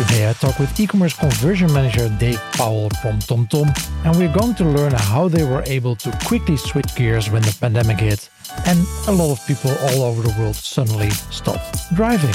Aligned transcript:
Today 0.00 0.30
I 0.30 0.32
talk 0.32 0.58
with 0.58 0.80
e-commerce 0.80 1.12
conversion 1.12 1.70
manager 1.74 2.08
Dave 2.18 2.40
Powell 2.52 2.88
from 3.02 3.18
TomTom 3.18 3.68
and 4.06 4.16
we're 4.16 4.32
going 4.32 4.54
to 4.54 4.64
learn 4.64 4.92
how 4.92 5.28
they 5.28 5.44
were 5.44 5.62
able 5.66 5.94
to 5.96 6.10
quickly 6.24 6.56
switch 6.56 6.94
gears 6.96 7.28
when 7.28 7.42
the 7.42 7.54
pandemic 7.60 8.00
hit 8.00 8.30
and 8.64 8.78
a 9.08 9.12
lot 9.12 9.30
of 9.30 9.46
people 9.46 9.70
all 9.70 10.04
over 10.04 10.22
the 10.22 10.34
world 10.40 10.56
suddenly 10.56 11.10
stopped 11.10 11.76
driving. 11.94 12.34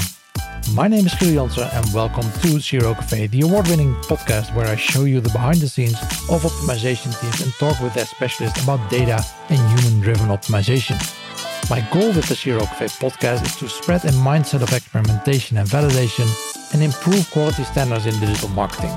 My 0.74 0.88
name 0.88 1.08
is 1.08 1.14
Giel 1.14 1.50
and 1.74 1.92
welcome 1.92 2.30
to 2.44 2.62
CRO 2.62 2.94
Cafe, 2.94 3.26
the 3.28 3.42
award-winning 3.42 3.96
podcast 4.04 4.54
where 4.54 4.68
I 4.68 4.76
show 4.76 5.06
you 5.06 5.20
the 5.20 5.30
behind 5.30 5.58
the 5.58 5.68
scenes 5.68 6.00
of 6.30 6.44
optimization 6.44 7.20
teams 7.20 7.42
and 7.42 7.52
talk 7.54 7.82
with 7.82 7.96
their 7.96 8.06
specialists 8.06 8.64
about 8.64 8.92
data 8.92 9.26
and 9.50 9.80
human-driven 9.80 10.28
optimization. 10.28 11.02
My 11.72 11.82
goal 11.92 12.14
with 12.14 12.28
the 12.30 12.36
CRO 12.36 12.64
Cafe 12.64 12.86
podcast 13.04 13.44
is 13.44 13.56
to 13.56 13.68
spread 13.68 14.06
a 14.06 14.10
mindset 14.10 14.62
of 14.62 14.72
experimentation 14.72 15.58
and 15.58 15.68
validation 15.68 16.30
and 16.74 16.84
improve 16.84 17.30
quality 17.32 17.64
standards 17.64 18.06
in 18.06 18.20
digital 18.20 18.50
marketing. 18.50 18.96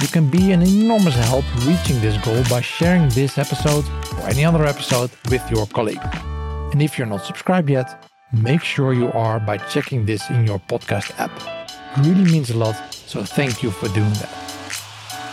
You 0.00 0.08
can 0.08 0.30
be 0.30 0.52
an 0.52 0.62
enormous 0.62 1.14
help 1.14 1.44
reaching 1.66 2.00
this 2.00 2.16
goal 2.24 2.42
by 2.48 2.60
sharing 2.60 3.08
this 3.10 3.36
episode 3.38 3.84
or 4.18 4.28
any 4.28 4.44
other 4.44 4.64
episode 4.64 5.10
with 5.30 5.48
your 5.50 5.66
colleague. 5.66 6.00
And 6.72 6.80
if 6.80 6.98
you're 6.98 7.06
not 7.06 7.24
subscribed 7.24 7.70
yet, 7.70 8.04
make 8.32 8.62
sure 8.62 8.92
you 8.92 9.10
are 9.12 9.40
by 9.40 9.58
checking 9.58 10.04
this 10.04 10.28
in 10.30 10.46
your 10.46 10.60
podcast 10.60 11.18
app. 11.18 11.32
It 11.96 12.06
really 12.06 12.30
means 12.30 12.50
a 12.50 12.56
lot, 12.56 12.76
so 12.92 13.24
thank 13.24 13.62
you 13.62 13.70
for 13.70 13.88
doing 13.88 14.12
that. 14.14 14.48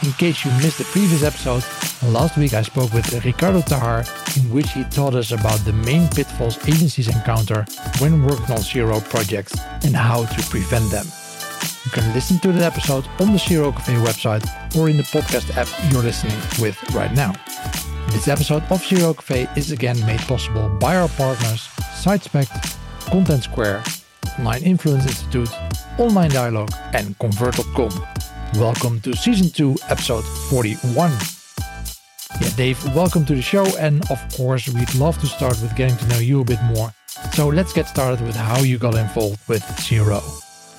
In 0.03 0.11
case 0.13 0.45
you 0.45 0.51
missed 0.51 0.77
the 0.77 0.83
previous 0.85 1.23
episode, 1.23 1.63
last 2.11 2.37
week 2.37 2.53
I 2.53 2.61
spoke 2.61 2.93
with 2.93 3.25
Ricardo 3.25 3.61
Tahar, 3.61 4.03
in 4.35 4.51
which 4.51 4.71
he 4.71 4.83
taught 4.85 5.15
us 5.15 5.31
about 5.31 5.59
the 5.59 5.73
main 5.73 6.07
pitfalls 6.09 6.57
agencies 6.67 7.07
encounter 7.07 7.65
when 7.99 8.23
working 8.23 8.55
on 8.55 8.63
CRO 8.63 8.99
projects 8.99 9.53
and 9.83 9.95
how 9.95 10.25
to 10.25 10.43
prevent 10.49 10.89
them. 10.91 11.05
You 11.85 11.91
can 11.91 12.13
listen 12.15 12.39
to 12.39 12.51
the 12.51 12.65
episode 12.65 13.07
on 13.19 13.31
the 13.31 13.39
CRO 13.39 13.71
Cafe 13.71 13.93
website 13.93 14.43
or 14.75 14.89
in 14.89 14.97
the 14.97 15.03
podcast 15.03 15.55
app 15.55 15.67
you're 15.93 16.01
listening 16.01 16.35
with 16.59 16.75
right 16.95 17.13
now. 17.13 17.31
This 18.09 18.27
episode 18.27 18.63
of 18.71 18.83
CRO 18.83 19.13
Cafe 19.13 19.47
is 19.55 19.71
again 19.71 20.03
made 20.03 20.19
possible 20.21 20.67
by 20.79 20.95
our 20.95 21.07
partners 21.09 21.69
SiteSpect, 22.01 22.75
Contentsquare, 23.01 23.85
Online 24.39 24.63
Influence 24.63 25.05
Institute, 25.05 25.49
Online 25.99 26.31
Dialogue, 26.31 26.71
and 26.93 27.15
Convert.com. 27.19 27.91
Welcome 28.55 28.99
to 29.01 29.15
Season 29.15 29.51
2, 29.51 29.75
Episode 29.87 30.25
41. 30.49 31.11
Yeah, 32.41 32.49
Dave, 32.55 32.83
welcome 32.95 33.25
to 33.25 33.35
the 33.35 33.43
show. 33.43 33.65
And 33.77 34.01
of 34.09 34.19
course, 34.35 34.67
we'd 34.69 34.95
love 34.95 35.19
to 35.19 35.27
start 35.27 35.61
with 35.61 35.75
getting 35.75 35.97
to 35.97 36.07
know 36.07 36.17
you 36.17 36.41
a 36.41 36.45
bit 36.45 36.63
more. 36.63 36.91
So 37.33 37.47
let's 37.47 37.73
get 37.73 37.87
started 37.87 38.25
with 38.25 38.35
how 38.35 38.61
you 38.61 38.79
got 38.79 38.95
involved 38.95 39.47
with 39.47 39.61
CRO. 39.87 40.23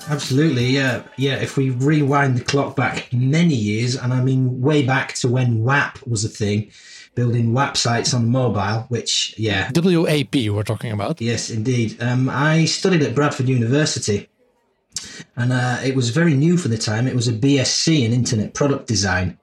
Absolutely, 0.09 0.65
yeah, 0.65 1.03
yeah. 1.17 1.35
If 1.35 1.57
we 1.57 1.69
rewind 1.69 2.37
the 2.37 2.43
clock 2.43 2.75
back 2.75 3.11
many 3.11 3.55
years, 3.55 3.95
and 3.95 4.13
I 4.13 4.21
mean 4.21 4.61
way 4.61 4.85
back 4.85 5.13
to 5.15 5.27
when 5.27 5.63
WAP 5.63 6.05
was 6.07 6.23
a 6.23 6.29
thing, 6.29 6.71
building 7.15 7.53
WAP 7.53 7.75
sites 7.75 8.13
on 8.13 8.29
mobile, 8.29 8.85
which 8.89 9.37
yeah, 9.37 9.69
WAP 9.75 10.35
we're 10.35 10.63
talking 10.63 10.91
about. 10.91 11.21
Yes, 11.21 11.49
indeed. 11.49 12.01
Um, 12.01 12.29
I 12.29 12.65
studied 12.65 13.01
at 13.01 13.15
Bradford 13.15 13.49
University, 13.49 14.29
and 15.35 15.51
uh, 15.51 15.79
it 15.83 15.95
was 15.95 16.09
very 16.09 16.33
new 16.33 16.57
for 16.57 16.69
the 16.69 16.77
time. 16.77 17.07
It 17.07 17.15
was 17.15 17.27
a 17.27 17.33
BSc 17.33 18.05
in 18.05 18.13
Internet 18.13 18.53
Product 18.53 18.87
Design. 18.87 19.37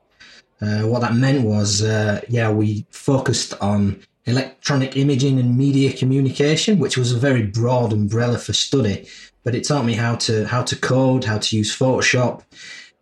Uh, 0.62 0.82
what 0.82 1.02
that 1.02 1.14
meant 1.14 1.44
was, 1.44 1.82
uh, 1.82 2.20
yeah, 2.28 2.50
we 2.50 2.86
focused 2.90 3.54
on 3.60 4.00
electronic 4.24 4.96
imaging 4.96 5.38
and 5.38 5.58
media 5.58 5.92
communication, 5.92 6.78
which 6.78 6.96
was 6.96 7.12
a 7.12 7.18
very 7.18 7.42
broad 7.42 7.92
umbrella 7.92 8.38
for 8.38 8.52
study. 8.52 9.06
But 9.44 9.54
it 9.54 9.64
taught 9.64 9.84
me 9.84 9.94
how 9.94 10.16
to 10.16 10.46
how 10.46 10.62
to 10.62 10.76
code, 10.76 11.24
how 11.24 11.38
to 11.38 11.56
use 11.56 11.76
Photoshop, 11.76 12.42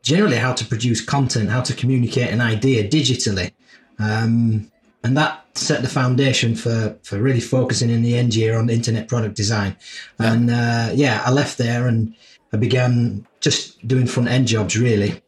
generally 0.03 0.37
how 0.37 0.53
to 0.53 0.65
produce 0.65 1.01
content, 1.01 1.51
how 1.51 1.63
to 1.63 1.75
communicate 1.75 2.31
an 2.31 2.41
idea 2.41 2.89
digitally, 2.89 3.53
um, 3.99 4.71
and 5.05 5.17
that 5.17 5.45
set 5.55 5.83
the 5.83 5.89
foundation 5.89 6.55
for 6.55 6.99
for 7.05 7.19
really 7.19 7.41
focusing 7.41 7.91
in 7.91 8.03
the 8.03 8.17
end 8.17 8.35
year 8.35 8.59
on 8.59 8.71
internet 8.71 9.09
product 9.09 9.37
design. 9.37 9.77
And 10.19 10.51
uh, 10.51 10.91
yeah, 10.95 11.23
I 11.25 11.31
left 11.31 11.59
there 11.59 11.87
and 11.87 12.15
I 12.53 12.57
began 12.57 13.27
just 13.41 13.87
doing 13.87 14.07
front 14.07 14.29
end 14.29 14.47
jobs, 14.47 14.79
really, 14.79 15.23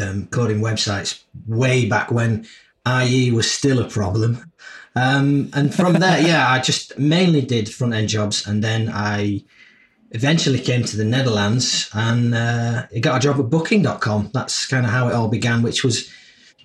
um, 0.00 0.26
coding 0.26 0.60
websites 0.60 1.22
way 1.46 1.86
back 1.86 2.10
when 2.10 2.46
IE 2.86 3.30
was 3.30 3.50
still 3.50 3.80
a 3.80 3.88
problem. 3.88 4.50
Um, 4.94 5.50
and 5.54 5.74
from 5.74 5.94
there, 5.94 6.20
yeah, 6.20 6.50
I 6.50 6.58
just 6.60 6.98
mainly 6.98 7.40
did 7.40 7.72
front 7.72 7.94
end 7.94 8.08
jobs, 8.08 8.46
and 8.46 8.62
then 8.62 8.90
I 8.92 9.44
eventually 10.12 10.60
came 10.60 10.84
to 10.84 10.96
the 10.96 11.04
Netherlands 11.04 11.90
and 11.92 12.34
uh, 12.34 12.86
got 13.00 13.16
a 13.16 13.20
job 13.20 13.40
at 13.40 13.50
Booking.com. 13.50 14.30
That's 14.32 14.66
kind 14.66 14.86
of 14.86 14.92
how 14.92 15.08
it 15.08 15.14
all 15.14 15.28
began, 15.28 15.62
which 15.62 15.82
was 15.82 16.10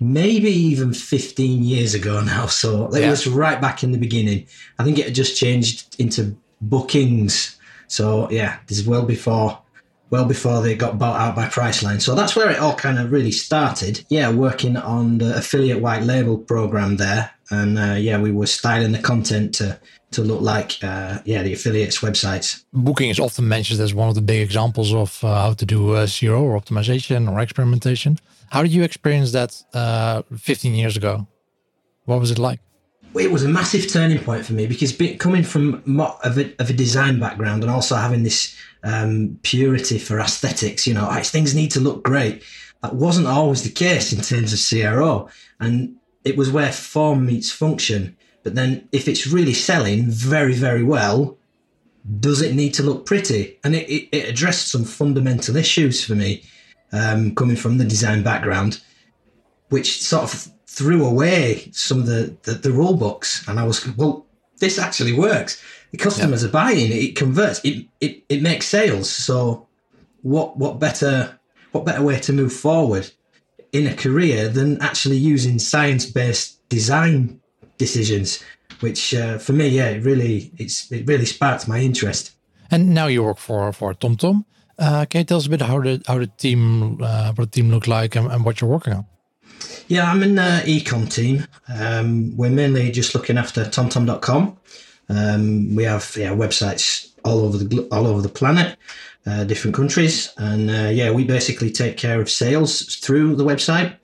maybe 0.00 0.50
even 0.50 0.92
15 0.92 1.64
years 1.64 1.94
ago 1.94 2.22
now. 2.22 2.46
So 2.58 2.88
it 2.94 3.02
yeah. 3.02 3.10
was 3.10 3.26
right 3.26 3.60
back 3.60 3.82
in 3.82 3.92
the 3.92 3.98
beginning. 3.98 4.46
I 4.78 4.84
think 4.84 4.98
it 4.98 5.06
had 5.06 5.14
just 5.14 5.36
changed 5.36 5.96
into 5.98 6.36
bookings. 6.60 7.58
So 7.86 8.30
yeah, 8.30 8.58
this 8.66 8.78
is 8.78 8.86
well 8.86 9.04
before 9.04 9.58
well 10.10 10.24
before 10.24 10.62
they 10.62 10.74
got 10.74 10.98
bought 10.98 11.20
out 11.20 11.36
by 11.36 11.46
Priceline. 11.46 12.00
So 12.00 12.14
that's 12.14 12.34
where 12.34 12.50
it 12.50 12.58
all 12.58 12.74
kind 12.74 12.98
of 12.98 13.12
really 13.12 13.32
started. 13.32 14.04
Yeah, 14.08 14.30
working 14.30 14.76
on 14.76 15.18
the 15.18 15.36
affiliate 15.36 15.80
white 15.80 16.02
label 16.02 16.38
program 16.38 16.96
there, 16.96 17.30
and 17.50 17.78
uh, 17.78 17.94
yeah, 17.94 18.20
we 18.20 18.32
were 18.32 18.46
styling 18.46 18.92
the 18.92 18.98
content 18.98 19.54
to 19.56 19.78
to 20.10 20.22
look 20.22 20.40
like 20.40 20.82
uh, 20.82 21.18
yeah 21.24 21.42
the 21.42 21.52
affiliates 21.52 21.98
websites. 21.98 22.64
Booking 22.72 23.10
is 23.10 23.20
often 23.20 23.48
mentioned 23.48 23.80
as 23.80 23.94
one 23.94 24.08
of 24.08 24.14
the 24.14 24.22
big 24.22 24.40
examples 24.42 24.92
of 24.94 25.22
uh, 25.22 25.42
how 25.42 25.52
to 25.54 25.66
do 25.66 25.94
uh, 25.94 26.06
CRO 26.06 26.42
or 26.42 26.60
optimization 26.60 27.30
or 27.30 27.40
experimentation. 27.40 28.18
How 28.50 28.62
did 28.62 28.72
you 28.72 28.82
experience 28.82 29.32
that 29.32 29.62
uh, 29.74 30.22
15 30.34 30.74
years 30.74 30.96
ago? 30.96 31.26
What 32.06 32.20
was 32.20 32.30
it 32.30 32.38
like? 32.38 32.60
it 33.16 33.32
was 33.32 33.42
a 33.42 33.48
massive 33.48 33.90
turning 33.90 34.18
point 34.18 34.44
for 34.44 34.52
me 34.52 34.66
because 34.66 34.96
coming 35.18 35.42
from 35.42 35.82
of 36.22 36.38
a, 36.38 36.54
of 36.60 36.70
a 36.70 36.72
design 36.72 37.18
background 37.18 37.62
and 37.62 37.70
also 37.70 37.96
having 37.96 38.22
this 38.22 38.56
um, 38.84 39.38
purity 39.42 39.98
for 39.98 40.20
aesthetics, 40.20 40.86
you 40.86 40.94
know, 40.94 41.10
things 41.24 41.54
need 41.54 41.70
to 41.72 41.80
look 41.80 42.04
great. 42.04 42.42
That 42.82 42.94
wasn't 42.94 43.26
always 43.26 43.64
the 43.64 43.70
case 43.70 44.12
in 44.12 44.20
terms 44.20 44.52
of 44.52 44.60
CRO, 44.60 45.28
and 45.58 45.96
it 46.28 46.36
was 46.36 46.50
where 46.50 46.72
form 46.72 47.26
meets 47.26 47.50
function. 47.50 48.16
But 48.42 48.54
then, 48.54 48.88
if 48.92 49.08
it's 49.08 49.26
really 49.26 49.54
selling 49.54 50.10
very, 50.10 50.54
very 50.54 50.82
well, 50.82 51.36
does 52.20 52.40
it 52.40 52.54
need 52.54 52.74
to 52.74 52.82
look 52.82 53.06
pretty? 53.06 53.58
And 53.64 53.74
it, 53.74 53.88
it, 53.88 54.08
it 54.12 54.28
addressed 54.28 54.70
some 54.70 54.84
fundamental 54.84 55.56
issues 55.56 56.04
for 56.04 56.14
me, 56.14 56.44
um, 56.92 57.34
coming 57.34 57.56
from 57.56 57.78
the 57.78 57.84
design 57.84 58.22
background, 58.22 58.80
which 59.68 60.00
sort 60.02 60.24
of 60.24 60.48
threw 60.66 61.04
away 61.04 61.70
some 61.72 61.98
of 62.00 62.06
the, 62.06 62.36
the, 62.44 62.52
the 62.52 62.72
rule 62.72 62.96
books. 62.96 63.46
And 63.48 63.58
I 63.58 63.64
was, 63.64 63.86
well, 63.96 64.26
this 64.58 64.78
actually 64.78 65.12
works. 65.12 65.62
The 65.90 65.98
customers 65.98 66.42
yep. 66.42 66.50
are 66.50 66.52
buying 66.52 66.86
it, 66.86 66.92
it 66.92 67.16
converts, 67.16 67.60
it, 67.64 67.86
it, 68.00 68.22
it 68.28 68.42
makes 68.42 68.66
sales. 68.66 69.10
So 69.10 69.66
what, 70.22 70.56
what 70.56 70.78
better, 70.78 71.38
what 71.72 71.84
better 71.84 72.02
way 72.02 72.20
to 72.20 72.32
move 72.32 72.52
forward 72.52 73.10
in 73.72 73.86
a 73.86 73.94
career 73.94 74.48
than 74.48 74.80
actually 74.80 75.16
using 75.16 75.58
science 75.58 76.06
based 76.06 76.68
design 76.68 77.40
decisions, 77.76 78.42
which 78.80 79.14
uh, 79.14 79.38
for 79.38 79.52
me, 79.52 79.68
yeah, 79.68 79.88
it 79.88 80.04
really, 80.04 80.52
it's, 80.58 80.90
it 80.90 81.06
really 81.06 81.26
sparked 81.26 81.68
my 81.68 81.80
interest. 81.80 82.32
And 82.70 82.94
now 82.94 83.06
you 83.06 83.22
work 83.22 83.38
for, 83.38 83.72
for 83.72 83.94
TomTom. 83.94 84.44
Uh, 84.78 85.04
can 85.06 85.20
you 85.20 85.24
tell 85.24 85.38
us 85.38 85.46
a 85.46 85.50
bit 85.50 85.62
how 85.62 85.80
the, 85.80 86.02
how 86.06 86.18
the 86.18 86.26
team, 86.26 87.02
uh, 87.02 87.32
what 87.34 87.50
the 87.50 87.60
team 87.60 87.70
look 87.70 87.86
like 87.86 88.14
and, 88.14 88.30
and 88.30 88.44
what 88.44 88.60
you're 88.60 88.70
working 88.70 88.92
on? 88.92 89.06
Yeah, 89.88 90.10
I'm 90.10 90.22
in 90.22 90.34
the 90.34 90.62
ecom 90.66 91.12
team. 91.12 91.46
Um, 91.68 92.36
we're 92.36 92.50
mainly 92.50 92.90
just 92.90 93.14
looking 93.14 93.38
after 93.38 93.64
TomTom.com. 93.64 94.56
Um, 95.08 95.74
we 95.74 95.84
have 95.84 96.14
yeah 96.18 96.30
websites 96.30 97.10
all 97.24 97.40
over 97.40 97.56
the 97.56 97.88
all 97.90 98.06
over 98.06 98.20
the 98.20 98.28
planet, 98.28 98.76
uh, 99.28 99.44
different 99.44 99.76
countries, 99.76 100.32
and 100.38 100.70
uh, 100.70 100.88
yeah, 100.88 101.10
we 101.10 101.24
basically 101.24 101.70
take 101.70 101.96
care 101.96 102.20
of 102.20 102.30
sales 102.30 102.96
through 102.96 103.36
the 103.36 103.44
website. 103.44 103.96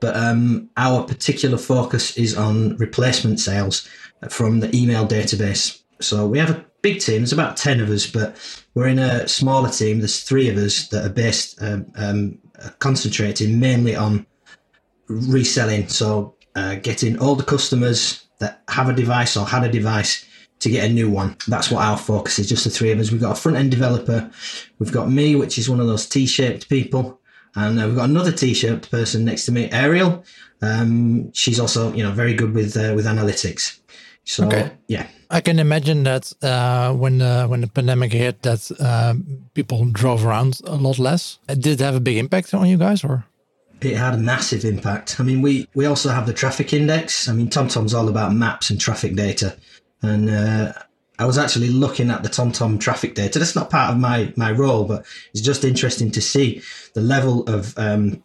But 0.00 0.16
um, 0.16 0.70
our 0.76 1.04
particular 1.04 1.58
focus 1.58 2.16
is 2.16 2.34
on 2.36 2.76
replacement 2.78 3.38
sales 3.38 3.86
from 4.30 4.60
the 4.60 4.74
email 4.74 5.06
database. 5.06 5.82
So 6.00 6.26
we 6.26 6.38
have 6.38 6.50
a 6.50 6.64
big 6.80 7.00
team. 7.00 7.18
There's 7.18 7.32
about 7.32 7.58
ten 7.58 7.80
of 7.80 7.90
us, 7.90 8.06
but 8.06 8.34
we're 8.74 8.88
in 8.88 8.98
a 8.98 9.28
smaller 9.28 9.68
team. 9.68 9.98
There's 9.98 10.22
three 10.22 10.48
of 10.48 10.56
us 10.56 10.88
that 10.88 11.04
are 11.04 11.12
based 11.12 11.60
um, 11.62 11.86
um, 11.96 12.38
concentrating 12.78 13.60
mainly 13.60 13.94
on 13.94 14.26
reselling. 15.08 15.88
So 15.88 16.34
uh, 16.54 16.76
getting 16.76 17.18
all 17.18 17.34
the 17.34 17.44
customers 17.44 18.26
that 18.38 18.62
have 18.68 18.88
a 18.88 18.94
device 18.94 19.36
or 19.36 19.46
had 19.46 19.64
a 19.64 19.70
device 19.70 20.24
to 20.60 20.70
get 20.70 20.88
a 20.88 20.92
new 20.92 21.10
one. 21.10 21.36
That's 21.48 21.70
what 21.70 21.82
our 21.82 21.98
focus 21.98 22.38
is, 22.38 22.48
just 22.48 22.64
the 22.64 22.70
three 22.70 22.92
of 22.92 23.00
us. 23.00 23.10
We've 23.10 23.20
got 23.20 23.36
a 23.36 23.40
front 23.40 23.58
end 23.58 23.70
developer. 23.70 24.30
We've 24.78 24.92
got 24.92 25.10
me, 25.10 25.34
which 25.34 25.58
is 25.58 25.68
one 25.68 25.80
of 25.80 25.86
those 25.86 26.06
T 26.06 26.26
shaped 26.26 26.68
people. 26.68 27.20
And 27.54 27.80
uh, 27.80 27.86
we've 27.86 27.96
got 27.96 28.08
another 28.08 28.32
T 28.32 28.54
shaped 28.54 28.90
person 28.90 29.24
next 29.24 29.46
to 29.46 29.52
me, 29.52 29.70
Ariel. 29.72 30.24
Um, 30.62 31.32
she's 31.32 31.58
also, 31.58 31.92
you 31.92 32.02
know, 32.02 32.12
very 32.12 32.34
good 32.34 32.54
with 32.54 32.76
uh, 32.76 32.92
with 32.94 33.06
analytics. 33.06 33.80
So, 34.24 34.46
okay. 34.46 34.70
yeah. 34.86 35.06
I 35.30 35.40
can 35.40 35.58
imagine 35.58 36.04
that 36.04 36.32
uh, 36.42 36.92
when 36.92 37.22
uh, 37.22 37.46
when 37.46 37.62
the 37.62 37.66
pandemic 37.66 38.12
hit, 38.12 38.42
that 38.42 38.70
uh, 38.78 39.14
people 39.54 39.86
drove 39.86 40.26
around 40.26 40.60
a 40.64 40.76
lot 40.76 40.98
less. 40.98 41.38
Did 41.46 41.66
it 41.66 41.80
have 41.80 41.96
a 41.96 42.00
big 42.00 42.18
impact 42.18 42.52
on 42.52 42.68
you 42.68 42.76
guys, 42.76 43.02
or? 43.04 43.24
It 43.80 43.96
had 43.96 44.14
a 44.14 44.18
massive 44.18 44.64
impact. 44.64 45.18
I 45.18 45.22
mean, 45.22 45.40
we 45.40 45.66
we 45.74 45.86
also 45.86 46.10
have 46.10 46.26
the 46.26 46.34
traffic 46.34 46.72
index. 46.72 47.28
I 47.28 47.32
mean, 47.32 47.48
TomTom's 47.48 47.94
all 47.94 48.08
about 48.08 48.34
maps 48.34 48.70
and 48.70 48.78
traffic 48.78 49.14
data, 49.14 49.56
and 50.02 50.30
uh, 50.30 50.72
I 51.18 51.26
was 51.26 51.36
actually 51.36 51.68
looking 51.68 52.10
at 52.10 52.22
the 52.22 52.28
TomTom 52.28 52.80
traffic 52.80 53.14
data. 53.14 53.38
That's 53.38 53.54
not 53.54 53.70
part 53.70 53.92
of 53.92 53.98
my 53.98 54.32
my 54.36 54.52
role, 54.52 54.84
but 54.84 55.04
it's 55.32 55.42
just 55.42 55.64
interesting 55.64 56.10
to 56.12 56.20
see 56.22 56.62
the 56.94 57.02
level 57.02 57.42
of 57.48 57.76
um, 57.78 58.22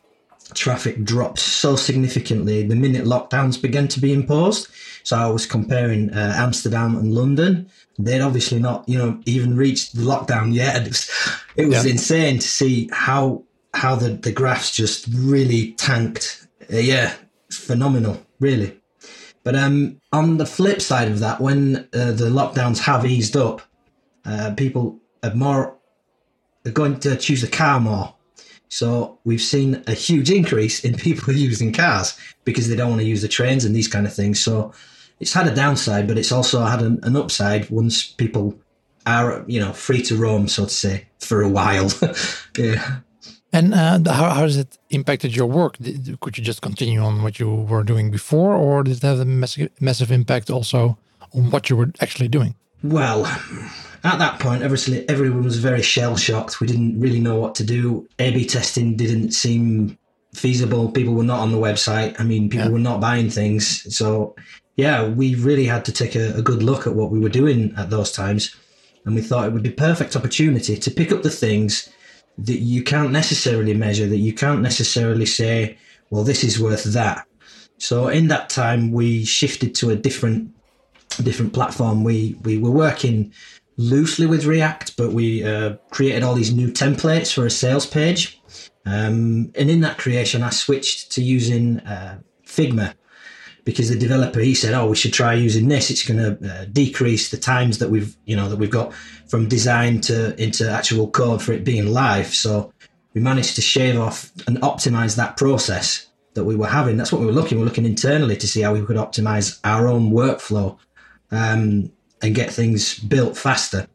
traffic 0.53 1.03
dropped 1.03 1.39
so 1.39 1.75
significantly 1.75 2.63
the 2.63 2.75
minute 2.75 3.05
lockdowns 3.05 3.61
began 3.61 3.87
to 3.89 3.99
be 3.99 4.13
imposed. 4.13 4.69
So 5.03 5.17
I 5.17 5.27
was 5.27 5.45
comparing 5.45 6.11
uh, 6.11 6.33
Amsterdam 6.37 6.95
and 6.95 7.13
London. 7.13 7.69
They'd 7.99 8.21
obviously 8.21 8.59
not, 8.59 8.87
you 8.87 8.97
know, 8.97 9.19
even 9.25 9.55
reached 9.55 9.95
the 9.95 10.03
lockdown 10.03 10.53
yet. 10.53 10.83
It 10.83 10.87
was, 10.87 11.09
it 11.55 11.65
was 11.67 11.85
yeah. 11.85 11.91
insane 11.91 12.39
to 12.39 12.47
see 12.47 12.89
how 12.91 13.43
how 13.73 13.95
the, 13.95 14.09
the 14.11 14.31
graphs 14.31 14.71
just 14.71 15.07
really 15.13 15.73
tanked. 15.73 16.47
Uh, 16.71 16.77
yeah, 16.77 17.13
phenomenal, 17.51 18.25
really. 18.39 18.79
But 19.45 19.55
um, 19.55 20.01
on 20.11 20.35
the 20.35 20.45
flip 20.45 20.81
side 20.81 21.07
of 21.07 21.19
that, 21.19 21.39
when 21.39 21.87
uh, 21.93 22.11
the 22.11 22.29
lockdowns 22.29 22.79
have 22.79 23.05
eased 23.05 23.37
up, 23.37 23.61
uh, 24.25 24.53
people 24.57 24.99
are 25.23 25.33
more 25.33 25.77
are 26.65 26.71
going 26.71 26.99
to 26.99 27.15
choose 27.15 27.43
a 27.43 27.47
car 27.47 27.79
more 27.79 28.15
so 28.75 29.19
we've 29.23 29.41
seen 29.41 29.83
a 29.87 29.93
huge 29.93 30.29
increase 30.29 30.83
in 30.83 30.95
people 31.07 31.33
using 31.33 31.71
cars 31.71 32.17
because 32.43 32.67
they 32.67 32.75
don't 32.75 32.89
want 32.89 33.01
to 33.01 33.07
use 33.07 33.21
the 33.21 33.27
trains 33.27 33.65
and 33.65 33.75
these 33.75 33.87
kind 33.87 34.05
of 34.05 34.13
things. 34.13 34.43
So 34.43 34.73
it's 35.19 35.33
had 35.33 35.47
a 35.47 35.55
downside, 35.55 36.07
but 36.07 36.17
it's 36.17 36.31
also 36.31 36.63
had 36.63 36.81
an, 36.81 36.99
an 37.03 37.15
upside 37.15 37.69
once 37.69 38.05
people 38.05 38.59
are, 39.05 39.45
you 39.47 39.59
know, 39.59 39.71
free 39.71 40.01
to 40.03 40.17
roam, 40.17 40.47
so 40.47 40.65
to 40.65 40.69
say, 40.69 41.07
for 41.19 41.41
a 41.41 41.47
while. 41.47 41.89
yeah. 42.57 42.97
And 43.55 43.73
uh, 43.73 44.11
how, 44.11 44.29
how 44.31 44.41
has 44.41 44.57
it 44.57 44.77
impacted 44.89 45.33
your 45.33 45.47
work? 45.47 45.77
Could 46.19 46.37
you 46.37 46.43
just 46.43 46.61
continue 46.61 46.99
on 46.99 47.23
what 47.23 47.39
you 47.39 47.49
were 47.49 47.83
doing 47.83 48.11
before, 48.11 48.53
or 48.53 48.83
did 48.83 48.97
it 48.97 49.01
have 49.03 49.21
a 49.21 49.25
massive, 49.25 49.69
massive 49.79 50.11
impact 50.11 50.49
also 50.49 50.97
on 51.33 51.51
what 51.51 51.69
you 51.69 51.77
were 51.77 51.89
actually 52.01 52.27
doing? 52.27 52.55
Well, 52.83 53.25
at 54.03 54.19
that 54.19 54.41
point, 54.41 54.61
obviously, 54.63 55.07
everyone 55.07 55.45
was 55.45 55.57
very 55.57 55.81
shell 55.81 56.17
shocked. 56.17 56.59
We 56.59 56.67
didn't 56.67 56.99
really 56.99 57.21
know 57.21 57.39
what 57.39 57.55
to 57.55 57.63
do. 57.63 58.05
A 58.19 58.33
B 58.33 58.45
testing 58.45 58.97
didn't 58.97 59.31
seem 59.31 59.97
feasible. 60.33 60.91
People 60.91 61.13
were 61.13 61.23
not 61.23 61.39
on 61.39 61.53
the 61.53 61.57
website. 61.57 62.19
I 62.19 62.23
mean, 62.23 62.49
people 62.49 62.65
yeah. 62.65 62.73
were 62.73 62.79
not 62.79 62.99
buying 62.99 63.29
things. 63.29 63.95
So, 63.95 64.35
yeah, 64.75 65.07
we 65.07 65.35
really 65.35 65.65
had 65.65 65.85
to 65.85 65.93
take 65.93 66.15
a, 66.15 66.33
a 66.35 66.41
good 66.41 66.61
look 66.61 66.87
at 66.87 66.95
what 66.95 67.09
we 67.09 67.19
were 67.19 67.29
doing 67.29 67.73
at 67.77 67.89
those 67.89 68.11
times. 68.11 68.53
And 69.05 69.15
we 69.15 69.21
thought 69.21 69.47
it 69.47 69.53
would 69.53 69.63
be 69.63 69.71
perfect 69.71 70.17
opportunity 70.17 70.75
to 70.75 70.91
pick 70.91 71.13
up 71.13 71.23
the 71.23 71.29
things 71.29 71.89
that 72.37 72.59
you 72.59 72.83
can't 72.83 73.11
necessarily 73.11 73.73
measure, 73.73 74.07
that 74.07 74.17
you 74.17 74.33
can't 74.33 74.61
necessarily 74.61 75.25
say, 75.25 75.77
well, 76.09 76.23
this 76.23 76.43
is 76.43 76.59
worth 76.59 76.83
that. 76.85 77.25
So 77.77 78.07
in 78.07 78.27
that 78.27 78.49
time, 78.49 78.91
we 78.91 79.25
shifted 79.25 79.75
to 79.75 79.89
a 79.89 79.95
different 79.95 80.51
different 81.23 81.53
platform. 81.53 82.03
We 82.03 82.37
we 82.43 82.57
were 82.57 82.71
working 82.71 83.33
loosely 83.77 84.25
with 84.25 84.45
React, 84.45 84.97
but 84.97 85.11
we 85.11 85.43
uh, 85.43 85.75
created 85.89 86.23
all 86.23 86.35
these 86.35 86.53
new 86.53 86.69
templates 86.69 87.33
for 87.33 87.45
a 87.45 87.51
sales 87.51 87.85
page. 87.85 88.41
Um, 88.85 89.51
and 89.55 89.69
in 89.69 89.81
that 89.81 89.97
creation, 89.97 90.43
I 90.43 90.51
switched 90.51 91.11
to 91.13 91.23
using 91.23 91.79
uh, 91.81 92.19
Figma 92.45 92.93
because 93.65 93.89
the 93.89 93.99
developer 93.99 94.39
he 94.39 94.55
said, 94.55 94.73
"Oh, 94.73 94.87
we 94.87 94.95
should 94.95 95.13
try 95.13 95.33
using 95.33 95.67
this. 95.67 95.91
It's 95.91 96.07
going 96.07 96.19
to 96.19 96.49
uh, 96.49 96.65
decrease 96.71 97.29
the 97.29 97.37
times 97.37 97.79
that 97.79 97.89
we've 97.89 98.15
you 98.25 98.35
know 98.35 98.47
that 98.47 98.57
we've 98.57 98.69
got 98.69 98.93
from 99.27 99.49
design 99.49 99.99
to 100.01 100.41
into 100.41 100.69
actual 100.69 101.09
code 101.09 101.41
for 101.41 101.51
it 101.51 101.65
being 101.65 101.87
live." 101.87 102.27
So 102.27 102.71
we 103.13 103.21
managed 103.21 103.55
to 103.55 103.61
shave 103.61 103.99
off 103.99 104.31
and 104.47 104.57
optimize 104.61 105.17
that 105.17 105.35
process 105.35 106.07
that 106.35 106.45
we 106.45 106.55
were 106.55 106.67
having. 106.67 106.95
That's 106.95 107.11
what 107.11 107.19
we 107.19 107.27
were 107.27 107.33
looking. 107.33 107.57
We 107.57 107.63
we're 107.63 107.69
looking 107.69 107.85
internally 107.85 108.37
to 108.37 108.47
see 108.47 108.61
how 108.61 108.73
we 108.73 108.85
could 108.85 108.97
optimize 108.97 109.59
our 109.63 109.87
own 109.87 110.11
workflow. 110.11 110.77
Um, 111.31 111.91
and 112.21 112.35
get 112.35 112.51
things 112.51 112.99
built 112.99 113.37
faster. 113.37 113.87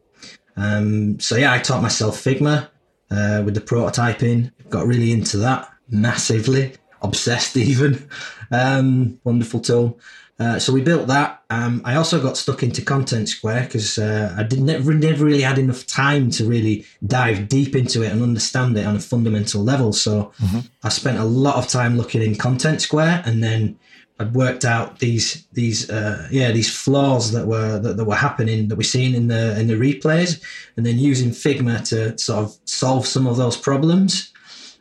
Um, 0.55 1.19
so 1.19 1.35
yeah, 1.35 1.53
I 1.53 1.59
taught 1.59 1.81
myself 1.81 2.17
Figma 2.17 2.69
uh, 3.09 3.41
with 3.43 3.55
the 3.55 3.61
prototyping. 3.61 4.51
Got 4.69 4.87
really 4.87 5.11
into 5.11 5.37
that 5.37 5.69
massively, 5.89 6.73
obsessed 7.01 7.57
even. 7.71 8.09
Um, 8.51 9.19
wonderful 9.23 9.59
tool. 9.59 9.99
Uh, 10.39 10.57
so 10.57 10.73
we 10.73 10.81
built 10.81 11.05
that. 11.05 11.43
Um, 11.51 11.83
I 11.85 11.95
also 11.95 12.19
got 12.19 12.35
stuck 12.35 12.63
into 12.63 12.81
Contentsquare 12.81 13.63
because 13.67 13.99
uh, 13.99 14.33
I 14.35 14.41
didn't 14.41 14.65
never, 14.65 14.91
never 14.91 15.23
really 15.23 15.43
had 15.43 15.59
enough 15.59 15.85
time 15.85 16.31
to 16.31 16.45
really 16.45 16.83
dive 17.05 17.47
deep 17.47 17.75
into 17.75 18.01
it 18.01 18.11
and 18.11 18.23
understand 18.23 18.75
it 18.75 18.87
on 18.87 18.95
a 18.95 18.99
fundamental 18.99 19.61
level. 19.61 19.93
So 19.93 20.33
mm-hmm. 20.39 20.61
I 20.83 20.89
spent 20.89 21.19
a 21.19 21.25
lot 21.25 21.57
of 21.57 21.67
time 21.67 21.95
looking 21.95 22.23
in 22.23 22.33
Contentsquare 22.33 23.25
and 23.27 23.43
then 23.43 23.77
I'd 24.21 24.35
worked 24.35 24.65
out 24.65 24.99
these 24.99 25.47
these 25.51 25.89
uh, 25.89 26.27
yeah 26.29 26.51
these 26.51 26.75
flaws 26.75 27.31
that 27.31 27.47
were 27.47 27.79
that, 27.79 27.97
that 27.97 28.05
were 28.05 28.15
happening 28.15 28.67
that 28.67 28.75
we're 28.75 28.83
seeing 28.83 29.15
in 29.15 29.27
the 29.27 29.59
in 29.59 29.67
the 29.67 29.73
replays, 29.73 30.39
and 30.77 30.85
then 30.85 30.99
using 30.99 31.31
Figma 31.31 31.83
to 31.89 32.15
sort 32.19 32.45
of 32.45 32.55
solve 32.65 33.07
some 33.07 33.25
of 33.25 33.37
those 33.37 33.57
problems, 33.57 34.30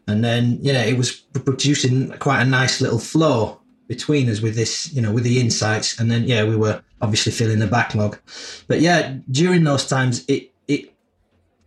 and 0.07 0.25
then 0.25 0.59
yeah 0.61 0.83
it 0.83 0.97
was 0.97 1.13
producing 1.13 2.11
quite 2.19 2.43
a 2.43 2.45
nice 2.45 2.81
little 2.81 2.99
flow 2.99 3.61
between 3.89 4.29
us 4.29 4.41
with 4.41 4.55
this 4.55 4.93
you 4.93 5.03
know 5.03 5.13
with 5.13 5.25
the 5.25 5.41
insights, 5.41 5.99
and 5.99 6.11
then 6.11 6.25
yeah 6.25 6.45
we 6.45 6.57
were 6.57 6.83
obviously 7.01 7.33
filling 7.33 7.59
the 7.59 7.67
backlog, 7.67 8.19
but 8.67 8.81
yeah 8.81 9.17
during 9.31 9.65
those 9.65 9.87
times 9.87 10.25
it 10.27 10.53
it 10.69 10.95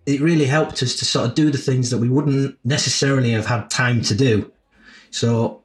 it 0.06 0.22
really 0.22 0.46
helped 0.46 0.84
us 0.84 0.96
to 0.98 1.06
sort 1.06 1.30
of 1.30 1.36
do 1.36 1.50
the 1.50 1.58
things 1.58 1.90
that 1.90 2.00
we 2.00 2.10
wouldn't 2.10 2.58
necessarily 2.66 3.32
have 3.32 3.46
had 3.46 3.70
time 3.70 4.02
to 4.02 4.16
do. 4.16 4.52
So 5.12 5.64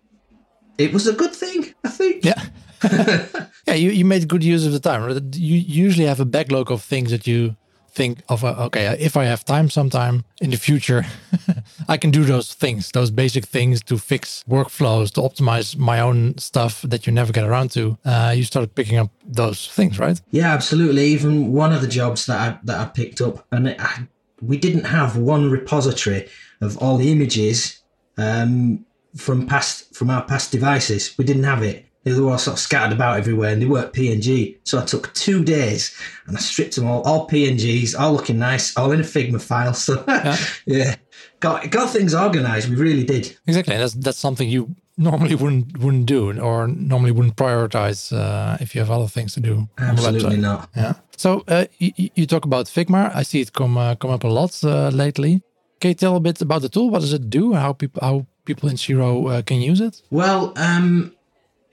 it 0.77 0.93
was 0.93 1.07
a 1.07 1.13
good 1.13 1.35
thing, 1.35 1.75
I 1.85 1.89
think. 1.89 2.25
Yeah. 2.25 2.41
yeah, 3.67 3.75
you, 3.75 3.91
you 3.91 4.05
made 4.05 4.29
good 4.29 4.45
use 4.45 4.65
of 4.65 4.73
the 4.73 4.79
time. 4.79 5.11
You 5.35 5.57
usually 5.57 6.07
have 6.07 6.21
a 6.21 6.25
backlog 6.25 6.71
of 6.71 6.83
things 6.83 7.11
that 7.11 7.27
you 7.27 7.57
think 7.99 8.23
of, 8.29 8.45
uh, 8.45 8.67
okay, 8.67 8.97
if 9.01 9.17
I 9.17 9.25
have 9.25 9.45
time 9.45 9.69
sometime 9.69 10.25
in 10.41 10.51
the 10.51 10.57
future, 10.57 11.05
I 11.89 11.97
can 11.97 12.11
do 12.13 12.23
those 12.25 12.55
things, 12.55 12.91
those 12.93 13.11
basic 13.11 13.45
things 13.45 13.83
to 13.91 13.99
fix 13.99 14.45
workflows, 14.49 15.13
to 15.15 15.21
optimize 15.21 15.77
my 15.77 15.99
own 16.01 16.39
stuff 16.39 16.83
that 16.83 17.07
you 17.07 17.13
never 17.13 17.33
get 17.33 17.45
around 17.45 17.73
to. 17.73 17.99
Uh, 18.05 18.33
you 18.37 18.45
started 18.45 18.75
picking 18.75 18.99
up 18.99 19.11
those 19.27 19.67
things, 19.67 19.99
right? 19.99 20.23
Yeah, 20.31 20.55
absolutely. 20.55 21.07
Even 21.07 21.53
one 21.53 21.73
of 21.73 21.81
the 21.81 21.89
jobs 21.89 22.27
that 22.27 22.39
I, 22.41 22.59
that 22.65 22.79
I 22.81 22.85
picked 22.85 23.21
up, 23.21 23.45
and 23.51 23.69
it, 23.69 23.81
I, 23.81 24.07
we 24.41 24.57
didn't 24.57 24.85
have 24.85 25.17
one 25.17 25.51
repository 25.51 26.29
of 26.61 26.79
all 26.79 26.99
the 26.99 27.11
images 27.11 27.83
um, 28.17 28.87
from 29.17 29.47
past 29.47 29.95
from 29.95 30.09
our 30.11 30.25
past 30.25 30.53
devices. 30.53 31.19
We 31.19 31.25
didn't 31.25 31.45
have 31.45 31.63
it. 31.65 31.88
They 32.15 32.21
were 32.21 32.33
all 32.33 32.39
sort 32.39 32.57
of 32.57 32.61
scattered 32.61 32.95
about 32.95 33.19
everywhere, 33.19 33.53
and 33.53 33.63
they 33.63 33.67
weren't 33.67 33.93
PNG. 33.93 34.59
So 34.65 34.81
I 34.81 34.85
took 34.85 35.13
two 35.15 35.45
days 35.45 35.97
and 36.27 36.37
I 36.37 36.41
stripped 36.41 36.77
them 36.77 36.87
all, 36.87 37.03
all 37.03 37.29
PNGs, 37.29 37.99
all 37.99 38.13
looking 38.13 38.39
nice, 38.39 38.77
all 38.77 38.93
in 38.93 39.01
a 39.01 39.05
Figma 39.05 39.41
file. 39.41 39.75
So 39.75 40.05
yeah, 40.07 40.37
yeah. 40.67 40.97
got 41.41 41.71
got 41.71 41.91
things 41.91 42.15
organised. 42.15 42.69
We 42.69 42.77
really 42.77 43.05
did. 43.05 43.37
Exactly. 43.47 43.77
That's 43.77 43.95
that's 43.95 44.19
something 44.19 44.49
you 44.49 44.75
normally 44.99 45.35
wouldn't 45.35 45.79
wouldn't 45.79 46.07
do, 46.07 46.39
or 46.41 46.69
normally 46.69 47.13
wouldn't 47.13 47.37
prioritize 47.37 48.13
uh, 48.13 48.59
if 48.61 48.75
you 48.75 48.81
have 48.81 48.91
other 48.91 49.09
things 49.09 49.35
to 49.35 49.41
do. 49.41 49.69
Absolutely 49.79 50.37
not. 50.37 50.69
Yeah. 50.77 50.95
So 51.17 51.45
uh, 51.49 51.67
you, 51.79 52.11
you, 52.15 52.27
talk 52.27 52.45
about 52.45 52.67
Figma. 52.67 53.15
I 53.15 53.23
see 53.23 53.41
it 53.41 53.53
come 53.53 53.79
uh, 53.79 53.95
come 53.95 54.11
up 54.11 54.25
a 54.25 54.29
lot 54.29 54.63
uh, 54.65 54.89
lately. 54.89 55.43
Can 55.81 55.91
you 55.91 55.95
tell 55.95 56.17
a 56.17 56.21
bit 56.21 56.41
about 56.43 56.63
the 56.63 56.69
tool? 56.69 56.91
What 56.91 57.01
does 57.01 57.13
it 57.13 57.31
do? 57.31 57.55
How 57.55 57.73
people 57.73 58.01
how 58.03 58.27
people 58.45 58.69
in 58.69 58.77
CRO 58.77 59.29
uh, 59.29 59.43
can 59.43 59.61
use 59.61 59.81
it? 59.81 60.03
Well, 60.11 60.53
um, 60.57 61.13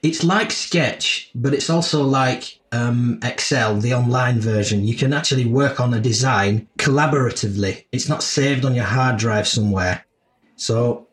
it's 0.04 0.24
like 0.24 0.52
Sketch, 0.52 1.32
but 1.34 1.54
it's 1.54 1.70
also 1.70 2.04
like 2.04 2.60
um, 2.72 3.20
Excel, 3.24 3.78
the 3.78 3.94
online 3.94 4.40
version. 4.40 4.86
You 4.86 4.96
can 4.96 5.14
actually 5.14 5.46
work 5.46 5.80
on 5.80 5.94
a 5.94 6.00
design 6.00 6.68
collaboratively. 6.78 7.86
It's 7.92 8.10
not 8.10 8.22
saved 8.22 8.66
on 8.66 8.76
your 8.76 8.86
hard 8.86 9.18
drive 9.18 9.48
somewhere. 9.48 10.06
So 10.58 11.08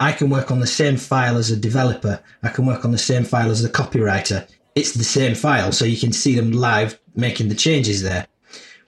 I 0.00 0.12
can 0.12 0.30
work 0.30 0.50
on 0.50 0.60
the 0.60 0.66
same 0.66 0.96
file 0.96 1.36
as 1.36 1.50
a 1.50 1.56
developer. 1.56 2.20
I 2.42 2.48
can 2.48 2.66
work 2.66 2.84
on 2.84 2.92
the 2.92 2.98
same 2.98 3.24
file 3.24 3.50
as 3.50 3.62
the 3.62 3.68
copywriter. 3.68 4.48
It's 4.74 4.92
the 4.92 5.04
same 5.04 5.34
file, 5.34 5.72
so 5.72 5.84
you 5.84 5.96
can 5.96 6.12
see 6.12 6.34
them 6.34 6.52
live 6.52 6.98
making 7.14 7.48
the 7.48 7.54
changes 7.54 8.02
there, 8.02 8.26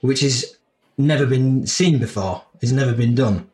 which 0.01 0.19
has 0.21 0.57
never 0.97 1.25
been 1.25 1.65
seen 1.65 1.97
before. 1.97 2.43
It's 2.61 2.71
never 2.71 2.93
been 2.93 3.15
done. 3.15 3.49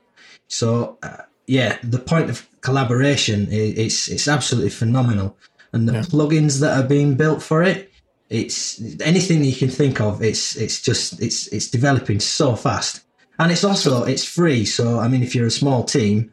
So 0.48 0.98
uh, 1.02 1.24
yeah, 1.48 1.78
the 1.84 2.00
point 2.00 2.30
of 2.30 2.48
collaboration 2.62 3.48
it's 3.52 4.10
it's 4.10 4.28
absolutely 4.28 4.72
phenomenal, 4.72 5.38
and 5.76 5.88
the 5.88 5.94
yeah. 5.94 6.02
plugins 6.02 6.62
that 6.62 6.80
are 6.80 6.88
being 6.88 7.16
built 7.16 7.44
for 7.44 7.62
it, 7.62 7.92
it's 8.30 8.82
anything 9.02 9.44
you 9.44 9.56
can 9.56 9.70
think 9.70 10.02
of. 10.02 10.24
It's 10.24 10.56
it's 10.56 10.82
just 10.82 11.22
it's 11.22 11.48
it's 11.48 11.70
developing 11.70 12.20
so 12.20 12.56
fast, 12.56 13.02
and 13.38 13.52
it's 13.52 13.64
also 13.64 14.04
it's 14.04 14.26
free. 14.26 14.66
So 14.66 15.00
I 15.00 15.08
mean, 15.08 15.22
if 15.22 15.36
you're 15.36 15.46
a 15.46 15.52
small 15.52 15.84
team, 15.84 16.32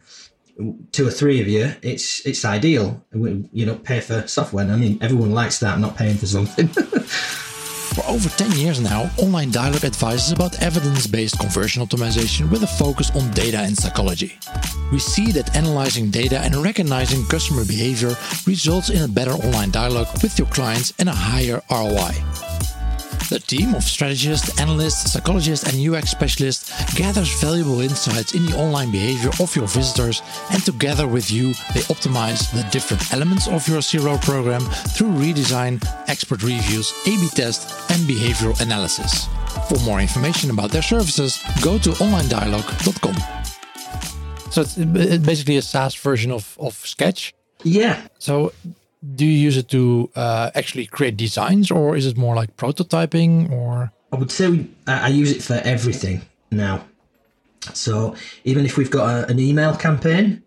two 0.92 1.06
or 1.06 1.10
three 1.10 1.40
of 1.40 1.48
you, 1.48 1.74
it's 1.82 2.24
it's 2.24 2.44
ideal. 2.44 3.04
You 3.12 3.66
don't 3.66 3.84
pay 3.84 4.00
for 4.00 4.26
software. 4.26 4.64
I 4.64 4.76
mean, 4.76 4.98
everyone 5.02 5.32
likes 5.32 5.58
that, 5.58 5.78
not 5.78 5.96
paying 5.96 6.16
for 6.16 6.26
something. 6.26 6.70
For 7.94 8.06
over 8.06 8.30
10 8.30 8.52
years 8.52 8.80
now, 8.80 9.10
Online 9.18 9.50
Dialogue 9.50 9.84
advises 9.84 10.32
about 10.32 10.62
evidence 10.62 11.06
based 11.06 11.38
conversion 11.38 11.86
optimization 11.86 12.50
with 12.50 12.62
a 12.62 12.66
focus 12.66 13.10
on 13.14 13.30
data 13.32 13.58
and 13.58 13.76
psychology. 13.76 14.38
We 14.90 14.98
see 14.98 15.30
that 15.32 15.54
analyzing 15.54 16.10
data 16.10 16.38
and 16.38 16.56
recognizing 16.56 17.26
customer 17.26 17.66
behavior 17.66 18.16
results 18.46 18.88
in 18.88 19.02
a 19.02 19.08
better 19.08 19.32
online 19.32 19.70
dialogue 19.72 20.08
with 20.22 20.38
your 20.38 20.48
clients 20.48 20.94
and 20.98 21.08
a 21.08 21.12
higher 21.12 21.60
ROI. 21.70 22.51
The 23.32 23.40
team 23.40 23.74
of 23.74 23.82
strategists, 23.82 24.60
analysts, 24.60 25.10
psychologists, 25.10 25.64
and 25.66 25.80
UX 25.80 26.10
specialists 26.10 26.68
gathers 26.94 27.40
valuable 27.40 27.80
insights 27.80 28.34
in 28.34 28.44
the 28.44 28.54
online 28.58 28.90
behavior 28.90 29.30
of 29.40 29.56
your 29.56 29.66
visitors, 29.66 30.20
and 30.50 30.62
together 30.62 31.08
with 31.08 31.30
you, 31.30 31.54
they 31.72 31.80
optimize 31.88 32.52
the 32.52 32.62
different 32.70 33.10
elements 33.10 33.48
of 33.48 33.66
your 33.66 33.80
CRO 33.80 34.18
program 34.18 34.60
through 34.94 35.12
redesign, 35.12 35.82
expert 36.08 36.42
reviews, 36.42 36.92
A 37.06 37.16
B 37.16 37.28
test, 37.34 37.90
and 37.90 38.02
behavioral 38.02 38.60
analysis. 38.60 39.26
For 39.66 39.78
more 39.78 40.00
information 40.00 40.50
about 40.50 40.70
their 40.70 40.82
services, 40.82 41.42
go 41.62 41.78
to 41.78 41.88
onlinedialogue.com. 42.04 43.16
So 44.50 44.60
it's 44.60 44.76
basically 45.24 45.56
a 45.56 45.62
SaaS 45.62 45.94
version 45.94 46.32
of, 46.32 46.54
of 46.60 46.74
Sketch. 46.74 47.32
Yeah. 47.62 47.98
So 48.18 48.52
do 49.02 49.26
you 49.26 49.32
use 49.32 49.56
it 49.56 49.68
to 49.68 50.10
uh, 50.14 50.50
actually 50.54 50.86
create 50.86 51.16
designs 51.16 51.70
or 51.70 51.96
is 51.96 52.06
it 52.06 52.16
more 52.16 52.34
like 52.34 52.56
prototyping 52.56 53.50
or? 53.50 53.92
I 54.12 54.16
would 54.16 54.30
say 54.30 54.48
we, 54.48 54.70
i 54.86 55.08
use 55.08 55.32
it 55.32 55.42
for 55.42 55.54
everything 55.64 56.22
now. 56.50 56.84
So 57.72 58.14
even 58.44 58.64
if 58.64 58.76
we've 58.76 58.90
got 58.90 59.08
a, 59.08 59.30
an 59.30 59.38
email 59.38 59.74
campaign 59.74 60.42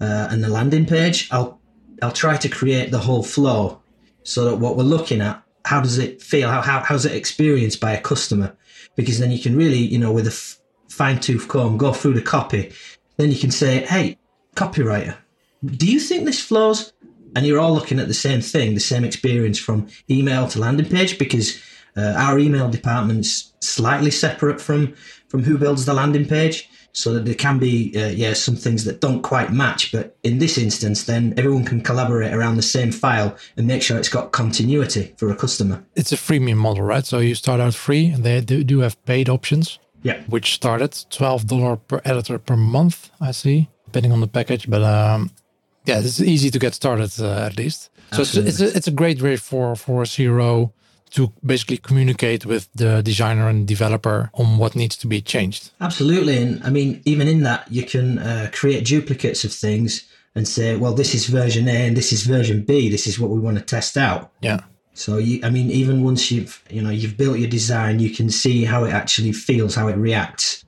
uh, 0.00 0.28
and 0.30 0.44
the 0.44 0.48
landing 0.48 0.86
page 0.86 1.28
i'll 1.32 1.60
i'll 2.02 2.12
try 2.12 2.36
to 2.36 2.48
create 2.48 2.92
the 2.92 2.98
whole 2.98 3.24
flow 3.24 3.80
so 4.22 4.44
that 4.44 4.56
what 4.56 4.76
we're 4.76 4.84
looking 4.84 5.20
at 5.20 5.42
how 5.64 5.80
does 5.80 5.98
it 5.98 6.22
feel? 6.22 6.48
How, 6.48 6.62
how 6.62 6.80
how's 6.80 7.04
it 7.04 7.12
experienced 7.12 7.80
by 7.80 7.92
a 7.92 8.00
customer? 8.00 8.56
Because 8.94 9.18
then 9.18 9.30
you 9.30 9.40
can 9.40 9.56
really 9.56 9.78
you 9.78 9.98
know 9.98 10.12
with 10.12 10.26
a 10.26 10.30
f- 10.30 10.58
fine-tooth 10.88 11.48
comb 11.48 11.76
go 11.76 11.92
through 11.92 12.14
the 12.14 12.22
copy. 12.22 12.72
Then 13.16 13.32
you 13.32 13.38
can 13.38 13.50
say 13.50 13.84
hey 13.86 14.18
copywriter 14.54 15.16
do 15.64 15.90
you 15.90 15.98
think 15.98 16.24
this 16.24 16.40
flows 16.40 16.92
and 17.34 17.46
you're 17.46 17.60
all 17.60 17.74
looking 17.74 18.00
at 18.00 18.08
the 18.08 18.14
same 18.14 18.40
thing, 18.40 18.74
the 18.74 18.80
same 18.80 19.04
experience 19.04 19.58
from 19.58 19.86
email 20.08 20.48
to 20.48 20.58
landing 20.58 20.88
page, 20.88 21.18
because 21.18 21.60
uh, 21.96 22.14
our 22.16 22.38
email 22.38 22.70
department's 22.70 23.52
slightly 23.60 24.10
separate 24.10 24.60
from 24.60 24.94
from 25.28 25.42
who 25.42 25.58
builds 25.58 25.84
the 25.84 25.92
landing 25.92 26.26
page, 26.26 26.68
so 26.92 27.12
that 27.12 27.24
there 27.24 27.34
can 27.34 27.58
be 27.58 27.92
uh, 27.96 28.08
yeah 28.08 28.32
some 28.32 28.56
things 28.56 28.84
that 28.84 29.00
don't 29.00 29.22
quite 29.22 29.52
match. 29.52 29.92
But 29.92 30.16
in 30.22 30.38
this 30.38 30.58
instance, 30.58 31.04
then 31.04 31.34
everyone 31.36 31.64
can 31.64 31.80
collaborate 31.82 32.32
around 32.32 32.56
the 32.56 32.62
same 32.62 32.92
file 32.92 33.36
and 33.56 33.66
make 33.66 33.82
sure 33.82 33.98
it's 33.98 34.08
got 34.08 34.32
continuity 34.32 35.14
for 35.16 35.30
a 35.30 35.36
customer. 35.36 35.84
It's 35.94 36.12
a 36.12 36.16
freemium 36.16 36.56
model, 36.56 36.82
right? 36.82 37.06
So 37.06 37.18
you 37.18 37.34
start 37.34 37.60
out 37.60 37.74
free, 37.74 38.06
and 38.06 38.24
they 38.24 38.40
do 38.40 38.80
have 38.80 38.96
paid 39.04 39.28
options. 39.28 39.78
Yeah, 40.02 40.22
which 40.28 40.54
started 40.54 41.04
twelve 41.10 41.46
dollar 41.46 41.76
per 41.76 42.00
editor 42.04 42.38
per 42.38 42.56
month. 42.56 43.10
I 43.20 43.32
see, 43.32 43.68
depending 43.86 44.12
on 44.12 44.20
the 44.20 44.28
package, 44.28 44.70
but 44.70 44.82
um, 44.82 45.30
yeah, 45.88 46.00
it's 46.00 46.20
easy 46.20 46.50
to 46.50 46.58
get 46.58 46.74
started 46.74 47.10
uh, 47.20 47.46
at 47.46 47.56
least. 47.56 47.90
So 48.12 48.22
it's, 48.22 48.36
it's, 48.36 48.60
a, 48.60 48.76
it's 48.76 48.86
a 48.86 48.92
great 48.92 49.20
way 49.20 49.36
for 49.36 49.76
for 49.76 50.02
a 50.02 50.06
CRO 50.06 50.72
to 51.10 51.32
basically 51.44 51.78
communicate 51.78 52.44
with 52.44 52.68
the 52.74 53.02
designer 53.02 53.48
and 53.48 53.66
developer 53.66 54.30
on 54.34 54.58
what 54.58 54.76
needs 54.76 54.96
to 54.98 55.06
be 55.06 55.20
changed. 55.22 55.70
Absolutely, 55.80 56.36
and 56.42 56.62
I 56.64 56.70
mean, 56.70 57.00
even 57.04 57.28
in 57.28 57.42
that, 57.42 57.70
you 57.70 57.84
can 57.84 58.18
uh, 58.18 58.50
create 58.52 58.84
duplicates 58.84 59.44
of 59.44 59.52
things 59.52 60.06
and 60.34 60.46
say, 60.46 60.76
well, 60.76 60.94
this 60.94 61.14
is 61.14 61.26
version 61.26 61.68
A 61.68 61.86
and 61.86 61.96
this 61.96 62.12
is 62.12 62.22
version 62.22 62.62
B. 62.62 62.88
This 62.88 63.06
is 63.06 63.18
what 63.18 63.30
we 63.30 63.40
want 63.40 63.58
to 63.58 63.64
test 63.64 63.96
out. 63.96 64.32
Yeah. 64.40 64.60
So 64.94 65.16
you, 65.18 65.40
I 65.42 65.50
mean, 65.50 65.70
even 65.70 66.04
once 66.04 66.30
you've 66.30 66.62
you 66.70 66.82
know 66.82 66.90
you've 66.90 67.16
built 67.16 67.38
your 67.38 67.50
design, 67.50 68.00
you 68.00 68.10
can 68.10 68.30
see 68.30 68.64
how 68.64 68.84
it 68.84 68.92
actually 68.92 69.32
feels, 69.32 69.74
how 69.74 69.88
it 69.88 69.96
reacts. 69.96 70.64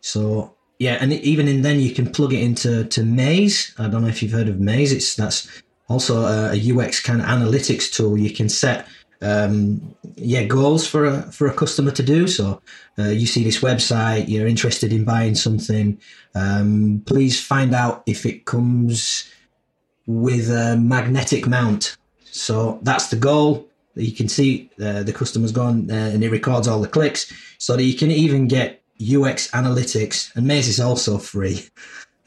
So 0.00 0.54
yeah, 0.78 0.98
and 1.00 1.12
even 1.12 1.48
in 1.48 1.62
then 1.62 1.80
you 1.80 1.92
can 1.92 2.10
plug 2.10 2.32
it 2.32 2.40
into 2.40 2.84
to 2.84 3.04
Maze. 3.04 3.74
I 3.78 3.88
don't 3.88 4.02
know 4.02 4.08
if 4.08 4.22
you've 4.22 4.32
heard 4.32 4.48
of 4.48 4.60
Maze. 4.60 4.92
It's 4.92 5.16
that's 5.16 5.62
also 5.88 6.22
a, 6.24 6.52
a 6.54 6.76
UX 6.76 7.00
kind 7.00 7.20
of 7.20 7.26
analytics 7.26 7.92
tool. 7.92 8.16
You 8.16 8.30
can 8.30 8.48
set 8.48 8.86
um, 9.20 9.96
yeah 10.14 10.44
goals 10.44 10.86
for 10.86 11.04
a 11.04 11.22
for 11.32 11.48
a 11.48 11.52
customer 11.54 11.90
to 11.90 12.02
do. 12.02 12.28
So 12.28 12.62
uh, 12.96 13.08
you 13.08 13.26
see 13.26 13.42
this 13.42 13.60
website, 13.60 14.28
you're 14.28 14.46
interested 14.46 14.92
in 14.92 15.04
buying 15.04 15.34
something. 15.34 16.00
Um, 16.36 17.02
please 17.06 17.44
find 17.44 17.74
out 17.74 18.04
if 18.06 18.24
it 18.24 18.44
comes 18.44 19.28
with 20.06 20.48
a 20.48 20.76
magnetic 20.76 21.48
mount. 21.48 21.96
So 22.24 22.78
that's 22.82 23.08
the 23.08 23.16
goal. 23.16 23.66
You 23.96 24.12
can 24.12 24.28
see 24.28 24.70
uh, 24.80 25.02
the 25.02 25.12
customer's 25.12 25.50
gone 25.50 25.90
uh, 25.90 25.94
and 25.94 26.22
it 26.22 26.30
records 26.30 26.68
all 26.68 26.80
the 26.80 26.86
clicks, 26.86 27.32
so 27.58 27.76
that 27.76 27.82
you 27.82 27.94
can 27.94 28.12
even 28.12 28.46
get 28.46 28.77
UX 29.00 29.50
analytics, 29.52 30.34
and 30.36 30.46
Maze 30.46 30.68
is 30.68 30.80
also 30.80 31.18
free. 31.18 31.64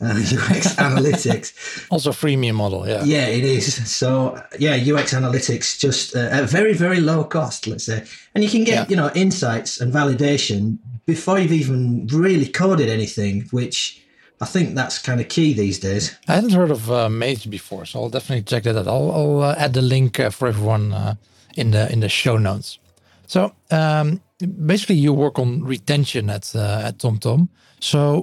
Uh, 0.03 0.15
UX 0.15 0.73
analytics, 0.77 1.85
also 1.91 2.09
freemium 2.09 2.55
model, 2.55 2.87
yeah. 2.87 3.03
Yeah, 3.03 3.27
it 3.27 3.43
is. 3.43 3.87
So 3.87 4.43
yeah, 4.57 4.73
UX 4.73 5.13
analytics 5.13 5.77
just 5.77 6.15
uh, 6.15 6.27
at 6.31 6.49
very 6.49 6.73
very 6.73 6.99
low 6.99 7.23
cost, 7.23 7.67
let's 7.67 7.83
say, 7.83 8.03
and 8.33 8.43
you 8.43 8.49
can 8.49 8.63
get 8.63 8.73
yeah. 8.73 8.85
you 8.89 8.95
know 8.95 9.11
insights 9.13 9.79
and 9.79 9.93
validation 9.93 10.79
before 11.05 11.37
you've 11.37 11.51
even 11.51 12.07
really 12.07 12.47
coded 12.47 12.89
anything, 12.89 13.41
which 13.51 14.01
I 14.41 14.45
think 14.45 14.73
that's 14.73 14.97
kind 14.97 15.21
of 15.21 15.29
key 15.29 15.53
these 15.53 15.77
days. 15.77 16.17
I 16.27 16.33
hadn't 16.33 16.53
heard 16.53 16.71
of 16.71 16.91
uh, 16.91 17.07
Maze 17.07 17.45
before, 17.45 17.85
so 17.85 18.01
I'll 18.01 18.09
definitely 18.09 18.43
check 18.43 18.63
that 18.63 18.75
out. 18.75 18.87
I'll, 18.87 19.11
I'll 19.11 19.41
uh, 19.43 19.55
add 19.55 19.73
the 19.73 19.83
link 19.83 20.19
uh, 20.19 20.31
for 20.31 20.47
everyone 20.47 20.93
uh, 20.93 21.15
in 21.55 21.71
the 21.71 21.91
in 21.91 21.99
the 21.99 22.09
show 22.09 22.37
notes. 22.37 22.79
So 23.27 23.53
um, 23.69 24.19
basically, 24.41 24.95
you 24.95 25.13
work 25.13 25.39
on 25.39 25.63
retention 25.63 26.29
at 26.29 26.55
uh, 26.55 26.81
at 26.85 26.97
TomTom. 26.97 27.49
So, 27.79 28.21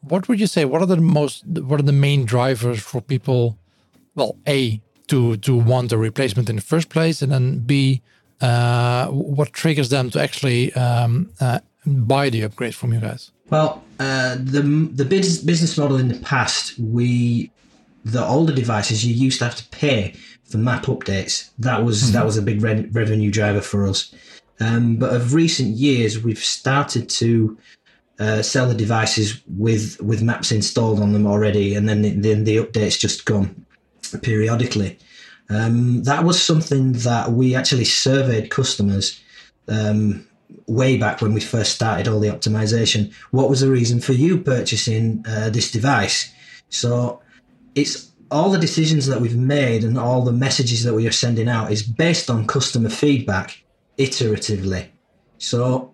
what 0.00 0.28
would 0.28 0.40
you 0.40 0.46
say? 0.46 0.64
What 0.64 0.80
are 0.82 0.86
the 0.86 0.96
most? 0.96 1.44
What 1.46 1.80
are 1.80 1.84
the 1.84 1.92
main 1.92 2.24
drivers 2.24 2.80
for 2.80 3.00
people? 3.00 3.58
Well, 4.14 4.36
a 4.46 4.80
to 5.08 5.36
to 5.38 5.56
want 5.56 5.92
a 5.92 5.98
replacement 5.98 6.48
in 6.48 6.56
the 6.56 6.62
first 6.62 6.88
place, 6.88 7.22
and 7.22 7.32
then 7.32 7.60
b 7.60 8.02
uh, 8.40 9.06
what 9.08 9.52
triggers 9.52 9.90
them 9.90 10.10
to 10.10 10.20
actually 10.20 10.72
um, 10.74 11.30
uh, 11.40 11.60
buy 11.86 12.30
the 12.30 12.42
upgrade 12.42 12.74
from 12.74 12.92
you 12.92 13.00
guys? 13.00 13.30
Well, 13.50 13.82
uh, 14.00 14.36
the 14.36 14.62
the 14.94 15.04
business 15.04 15.38
business 15.38 15.76
model 15.78 15.98
in 15.98 16.08
the 16.08 16.18
past, 16.20 16.78
we 16.78 17.50
the 18.04 18.24
older 18.24 18.54
devices 18.54 19.04
you 19.04 19.14
used 19.14 19.38
to 19.38 19.44
have 19.44 19.56
to 19.56 19.66
pay 19.68 20.14
for 20.44 20.58
map 20.58 20.84
updates. 20.84 21.50
That 21.58 21.84
was 21.84 22.02
mm 22.02 22.06
-hmm. 22.06 22.12
that 22.12 22.24
was 22.24 22.36
a 22.38 22.42
big 22.42 22.62
re- 22.62 22.88
revenue 22.92 23.30
driver 23.30 23.62
for 23.62 23.88
us. 23.88 24.12
Um, 24.60 24.96
but 24.96 25.12
of 25.12 25.34
recent 25.34 25.70
years, 25.70 26.22
we've 26.22 26.38
started 26.38 27.08
to 27.10 27.58
uh, 28.18 28.42
sell 28.42 28.68
the 28.68 28.74
devices 28.74 29.40
with 29.48 30.00
with 30.00 30.22
maps 30.22 30.52
installed 30.52 31.00
on 31.00 31.12
them 31.12 31.26
already, 31.26 31.74
and 31.74 31.88
then 31.88 32.02
the, 32.02 32.10
then 32.10 32.44
the 32.44 32.56
updates 32.56 32.98
just 32.98 33.24
come 33.24 33.66
periodically. 34.22 34.98
Um, 35.50 36.04
that 36.04 36.24
was 36.24 36.40
something 36.40 36.92
that 36.92 37.32
we 37.32 37.54
actually 37.54 37.84
surveyed 37.84 38.50
customers 38.50 39.20
um, 39.68 40.26
way 40.66 40.96
back 40.96 41.20
when 41.20 41.34
we 41.34 41.40
first 41.40 41.74
started 41.74 42.08
all 42.08 42.20
the 42.20 42.28
optimization. 42.28 43.12
What 43.30 43.50
was 43.50 43.60
the 43.60 43.70
reason 43.70 44.00
for 44.00 44.12
you 44.12 44.38
purchasing 44.38 45.24
uh, 45.28 45.50
this 45.50 45.70
device? 45.70 46.32
So 46.70 47.20
it's 47.74 48.12
all 48.30 48.50
the 48.50 48.58
decisions 48.58 49.06
that 49.06 49.20
we've 49.20 49.36
made 49.36 49.84
and 49.84 49.98
all 49.98 50.22
the 50.22 50.32
messages 50.32 50.82
that 50.84 50.94
we 50.94 51.06
are 51.06 51.12
sending 51.12 51.48
out 51.48 51.70
is 51.70 51.82
based 51.82 52.30
on 52.30 52.46
customer 52.46 52.88
feedback 52.88 53.63
iteratively. 53.98 54.88
So, 55.38 55.92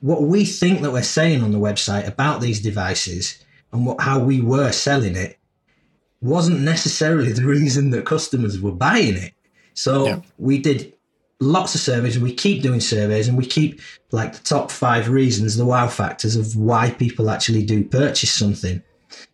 what 0.00 0.22
we 0.22 0.44
think 0.44 0.80
that 0.80 0.92
we're 0.92 1.02
saying 1.02 1.42
on 1.42 1.52
the 1.52 1.58
website 1.58 2.08
about 2.08 2.40
these 2.40 2.60
devices 2.60 3.44
and 3.72 3.84
what, 3.84 4.00
how 4.00 4.18
we 4.18 4.40
were 4.40 4.72
selling 4.72 5.14
it 5.14 5.38
wasn't 6.22 6.60
necessarily 6.60 7.32
the 7.40 7.44
reason 7.44 7.90
that 7.90 8.06
customers 8.06 8.60
were 8.60 8.72
buying 8.72 9.16
it. 9.16 9.34
So, 9.74 10.06
yeah. 10.06 10.20
we 10.38 10.58
did 10.58 10.94
lots 11.40 11.74
of 11.74 11.80
surveys 11.80 12.16
and 12.16 12.22
we 12.22 12.34
keep 12.34 12.62
doing 12.62 12.80
surveys 12.80 13.26
and 13.26 13.36
we 13.36 13.46
keep 13.46 13.80
like 14.12 14.34
the 14.34 14.42
top 14.42 14.70
five 14.70 15.08
reasons, 15.08 15.56
the 15.56 15.64
wow 15.64 15.88
factors 15.88 16.36
of 16.36 16.54
why 16.54 16.90
people 16.90 17.30
actually 17.30 17.64
do 17.64 17.84
purchase 17.84 18.32
something. 18.32 18.82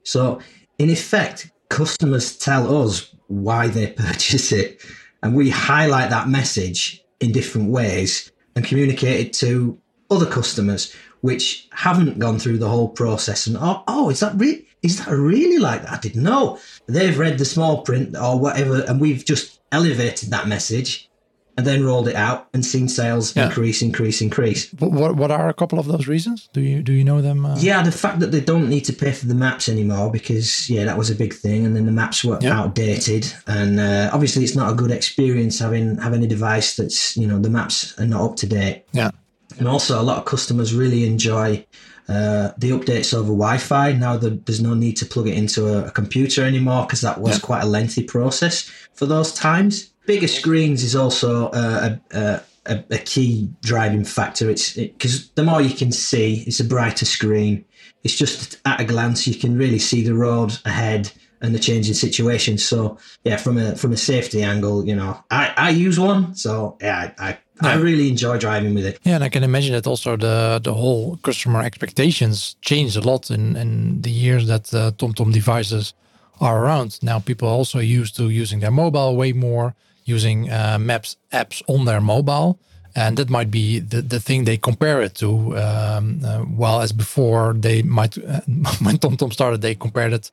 So, 0.04 0.40
in 0.78 0.90
effect, 0.90 1.50
customers 1.68 2.36
tell 2.36 2.82
us 2.82 3.14
why 3.28 3.68
they 3.68 3.86
purchase 3.92 4.52
it 4.52 4.84
and 5.22 5.34
we 5.34 5.50
highlight 5.50 6.10
that 6.10 6.28
message 6.28 7.04
in 7.20 7.32
different 7.32 7.70
ways 7.70 8.30
and 8.54 8.64
communicate 8.64 9.26
it 9.26 9.32
to 9.35 9.78
other 10.11 10.26
customers 10.26 10.94
which 11.20 11.68
haven't 11.73 12.18
gone 12.18 12.38
through 12.38 12.58
the 12.58 12.68
whole 12.68 12.88
process 12.88 13.46
and 13.46 13.56
oh, 13.58 13.82
oh 13.88 14.11
is 14.11 14.20
that 14.20 14.35
really 14.37 14.66
is 14.82 14.99
that 14.99 15.08
really 15.08 15.58
like 15.58 15.82
that? 15.82 15.92
I 15.92 15.99
didn't 15.99 16.23
know. 16.23 16.58
They've 16.87 17.18
read 17.18 17.38
the 17.38 17.44
small 17.44 17.82
print 17.82 18.16
or 18.16 18.38
whatever, 18.38 18.82
and 18.82 19.00
we've 19.00 19.25
just 19.25 19.61
elevated 19.73 20.30
that 20.30 20.49
message 20.49 21.11
and 21.56 21.66
then 21.66 21.84
rolled 21.84 22.06
it 22.08 22.14
out 22.14 22.48
and 22.52 22.64
seen 22.64 22.88
sales 22.88 23.34
Yeah. 23.34 23.46
increase, 23.46 23.80
increase, 23.82 24.20
increase. 24.20 24.70
What, 24.78 24.92
what 24.92 25.16
what 25.16 25.30
are 25.30 25.48
a 25.48 25.54
couple 25.54 25.78
of 25.78 25.86
those 25.86 26.06
reasons? 26.06 26.48
Do 26.52 26.60
you 26.60 26.82
do 26.82 26.92
you 26.92 27.04
know 27.04 27.20
them? 27.22 27.46
Uh, 27.46 27.56
Yeah, 27.58 27.82
the 27.82 27.92
fact 27.92 28.20
that 28.20 28.30
they 28.30 28.40
don't 28.40 28.68
need 28.68 28.84
to 28.86 28.92
pay 28.92 29.12
for 29.12 29.26
the 29.26 29.34
maps 29.34 29.68
anymore 29.68 30.10
because 30.10 30.68
yeah, 30.68 30.84
that 30.84 30.98
was 30.98 31.10
a 31.10 31.14
big 31.14 31.32
thing, 31.34 31.64
and 31.66 31.75
then 31.75 31.86
the 31.86 31.92
maps 32.02 32.22
were 32.25 32.38
Yeah. 32.40 32.58
outdated, 32.60 33.32
and 33.46 33.80
uh, 33.80 34.10
obviously 34.12 34.44
it's 34.44 34.56
not 34.56 34.70
a 34.70 34.75
good 34.75 34.90
experience 34.90 35.58
having 35.58 35.96
having 35.98 36.22
a 36.25 36.26
device 36.26 36.76
that's 36.76 37.16
you 37.16 37.26
know 37.26 37.38
the 37.38 37.50
maps 37.50 37.94
are 37.98 38.06
not 38.06 38.22
up 38.30 38.36
to 38.36 38.46
date, 38.46 38.84
yeah, 38.92 39.10
and 39.58 39.66
also 39.68 40.00
a 40.00 40.04
lot 40.10 40.18
of 40.18 40.25
customers 40.25 40.75
really 40.75 41.04
enjoy. 41.06 41.64
Uh, 42.08 42.52
the 42.56 42.70
updates 42.70 43.12
over 43.12 43.32
Wi-Fi 43.34 43.90
now 43.94 44.16
that 44.16 44.46
there's 44.46 44.60
no 44.62 44.75
need 44.75 44.96
to 44.96 45.04
plug 45.04 45.26
it 45.26 45.34
into 45.36 45.66
a, 45.66 45.86
a 45.86 45.90
computer 45.90 46.44
anymore 46.44 46.82
because 46.86 47.00
that 47.00 47.20
was 47.20 47.34
Yeah. 47.34 47.40
quite 47.40 47.62
a 47.64 47.66
lengthy 47.66 48.04
process 48.04 48.70
for 48.94 49.06
those 49.06 49.32
times. 49.32 49.90
Bigger 50.06 50.28
screens 50.28 50.82
is 50.82 50.94
also 50.94 51.48
uh, 51.48 51.96
a, 52.12 52.18
a, 52.18 52.42
a, 52.66 52.84
a 52.90 52.98
key 52.98 53.50
driving 53.62 54.04
factor. 54.04 54.48
It's 54.50 54.75
because 54.75 55.30
the 55.30 55.42
more 55.42 55.60
you 55.60 55.75
can 55.75 55.92
see, 55.92 56.44
it's 56.46 56.60
a 56.60 56.64
brighter 56.64 57.04
screen. 57.04 57.64
It's 58.04 58.16
just 58.16 58.60
at 58.64 58.80
a 58.80 58.84
glance 58.84 59.26
you 59.26 59.34
can 59.34 59.58
really 59.58 59.78
see 59.78 60.02
the 60.02 60.14
road 60.14 60.58
ahead 60.64 61.10
and 61.40 61.54
the 61.54 61.58
changing 61.58 61.94
situation. 61.94 62.58
So 62.58 62.98
yeah, 63.25 63.36
from 63.36 63.58
a 63.58 63.76
from 63.76 63.92
a 63.92 63.96
safety 63.96 64.42
angle, 64.42 64.86
you 64.86 64.94
know, 64.94 65.22
I, 65.30 65.52
I 65.56 65.70
use 65.70 65.98
one, 65.98 66.34
so 66.34 66.76
yeah, 66.80 67.12
I, 67.18 67.28
I 67.28 67.38
I 67.60 67.75
really 67.76 68.08
enjoy 68.08 68.38
driving 68.38 68.75
with 68.75 68.84
it. 68.84 68.98
yeah. 69.02 69.14
And 69.14 69.25
I 69.25 69.28
can 69.28 69.42
imagine 69.42 69.72
that 69.72 69.86
also 69.86 70.16
the 70.16 70.60
the 70.62 70.75
whole 70.75 71.16
customer 71.22 71.62
expectations 71.62 72.56
changed 72.60 72.96
a 72.96 73.00
lot 73.00 73.30
in 73.30 73.56
in 73.56 74.02
the 74.02 74.10
years 74.10 74.46
that 74.46 74.72
uh, 74.75 74.90
TomTom 74.92 75.32
devices 75.32 75.94
are 76.40 76.64
around. 76.64 76.98
Now 77.02 77.18
people 77.18 77.48
are 77.48 77.56
also 77.58 77.78
used 77.78 78.16
to 78.16 78.28
using 78.28 78.60
their 78.60 78.72
mobile 78.72 79.16
way 79.16 79.32
more, 79.32 79.75
using 80.06 80.50
uh, 80.50 80.78
maps 80.78 81.16
apps 81.32 81.62
on 81.68 81.84
their 81.84 82.00
mobile. 82.00 82.58
And 82.94 83.18
that 83.18 83.28
might 83.28 83.50
be 83.50 83.78
the, 83.78 84.00
the 84.00 84.18
thing 84.18 84.44
they 84.44 84.56
compare 84.56 85.02
it 85.02 85.16
to. 85.16 85.58
Um, 85.58 86.25
uh, 86.25 86.38
while 86.38 86.80
as 86.80 86.92
before, 86.92 87.52
they 87.52 87.82
might, 87.82 88.16
uh, 88.16 88.40
when 88.80 88.96
TomTom 88.96 89.34
started, 89.34 89.60
they 89.60 89.75
compared 89.75 90.14
it 90.14 90.30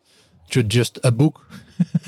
to 0.52 0.64
just 0.64 0.98
a 1.04 1.12
book 1.12 1.46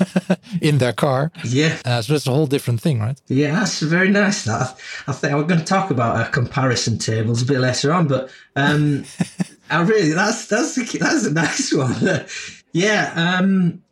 in 0.62 0.78
their 0.78 0.94
car. 0.94 1.30
Yeah. 1.44 1.76
Uh, 1.84 2.00
so 2.00 2.14
that's 2.14 2.26
a 2.26 2.30
whole 2.30 2.46
different 2.46 2.80
thing, 2.80 3.00
right? 3.00 3.20
Yeah, 3.26 3.52
that's 3.52 3.80
very 3.80 4.08
nice. 4.08 4.44
That 4.44 4.78
I 5.06 5.12
think 5.12 5.34
we're 5.34 5.42
going 5.42 5.60
to 5.60 5.66
talk 5.66 5.90
about 5.90 6.16
uh, 6.16 6.30
comparison 6.30 6.96
tables 6.98 7.42
a 7.42 7.46
bit 7.46 7.58
later 7.58 7.92
on, 7.92 8.08
but 8.08 8.30
um, 8.54 9.04
I 9.70 9.82
really 9.82 10.12
that's 10.12 10.46
that's 10.46 10.78
a, 10.78 10.98
that's 10.98 11.26
a 11.26 11.32
nice 11.32 11.74
one. 11.74 12.26
yeah, 12.72 13.12
um, 13.16 13.82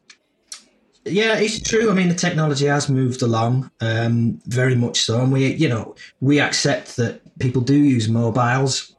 yeah, 1.05 1.37
it's 1.37 1.61
true. 1.61 1.91
I 1.91 1.95
mean, 1.95 2.09
the 2.09 2.15
technology 2.15 2.67
has 2.67 2.89
moved 2.89 3.23
along 3.23 3.71
um, 3.81 4.41
very 4.47 4.75
much 4.75 5.01
so, 5.01 5.21
and 5.21 5.33
we 5.33 5.55
you 5.55 5.69
know 5.69 5.95
we 6.21 6.41
accept 6.41 6.97
that 6.97 7.21
people 7.39 7.63
do 7.63 7.77
use 7.77 8.09
mobiles 8.09 8.97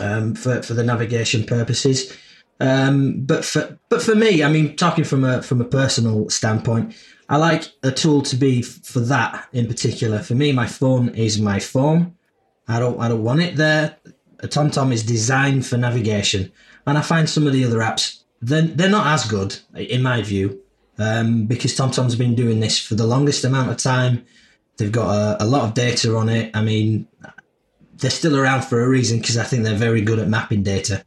um, 0.00 0.34
for 0.34 0.62
for 0.62 0.74
the 0.74 0.84
navigation 0.84 1.44
purposes. 1.44 2.16
Um, 2.60 3.22
but 3.22 3.44
for 3.44 3.78
but 3.88 4.02
for 4.02 4.14
me, 4.14 4.42
I 4.42 4.50
mean, 4.50 4.76
talking 4.76 5.04
from 5.04 5.24
a 5.24 5.42
from 5.42 5.60
a 5.60 5.64
personal 5.64 6.28
standpoint, 6.28 6.94
I 7.28 7.38
like 7.38 7.64
a 7.82 7.90
tool 7.90 8.22
to 8.22 8.36
be 8.36 8.62
for 8.62 9.00
that 9.00 9.48
in 9.52 9.66
particular. 9.66 10.18
For 10.18 10.34
me, 10.34 10.52
my 10.52 10.66
phone 10.66 11.10
is 11.10 11.40
my 11.40 11.58
phone. 11.58 12.14
I 12.68 12.78
don't 12.78 13.00
I 13.00 13.08
don't 13.08 13.24
want 13.24 13.40
it 13.40 13.56
there. 13.56 13.96
A 14.40 14.48
TomTom 14.48 14.92
is 14.92 15.02
designed 15.02 15.66
for 15.66 15.78
navigation, 15.78 16.52
and 16.86 16.98
I 16.98 17.02
find 17.02 17.28
some 17.28 17.46
of 17.46 17.52
the 17.54 17.64
other 17.64 17.78
apps 17.78 18.22
they're, 18.42 18.62
they're 18.62 18.90
not 18.90 19.06
as 19.06 19.24
good 19.24 19.56
in 19.74 20.02
my 20.02 20.20
view 20.20 20.61
um, 20.98 21.46
because 21.46 21.76
TomTom's 21.76 22.16
been 22.16 22.34
doing 22.34 22.60
this 22.60 22.78
for 22.78 22.94
the 22.94 23.06
longest 23.06 23.44
amount 23.44 23.70
of 23.70 23.76
time. 23.76 24.24
They've 24.76 24.92
got 24.92 25.10
a, 25.14 25.44
a 25.44 25.46
lot 25.46 25.64
of 25.64 25.74
data 25.74 26.16
on 26.16 26.28
it. 26.28 26.54
I 26.54 26.62
mean, 26.62 27.06
they're 27.96 28.10
still 28.10 28.36
around 28.36 28.62
for 28.64 28.82
a 28.82 28.88
reason 28.88 29.18
because 29.18 29.36
I 29.36 29.44
think 29.44 29.64
they're 29.64 29.74
very 29.74 30.02
good 30.02 30.18
at 30.18 30.28
mapping 30.28 30.62
data. 30.62 31.04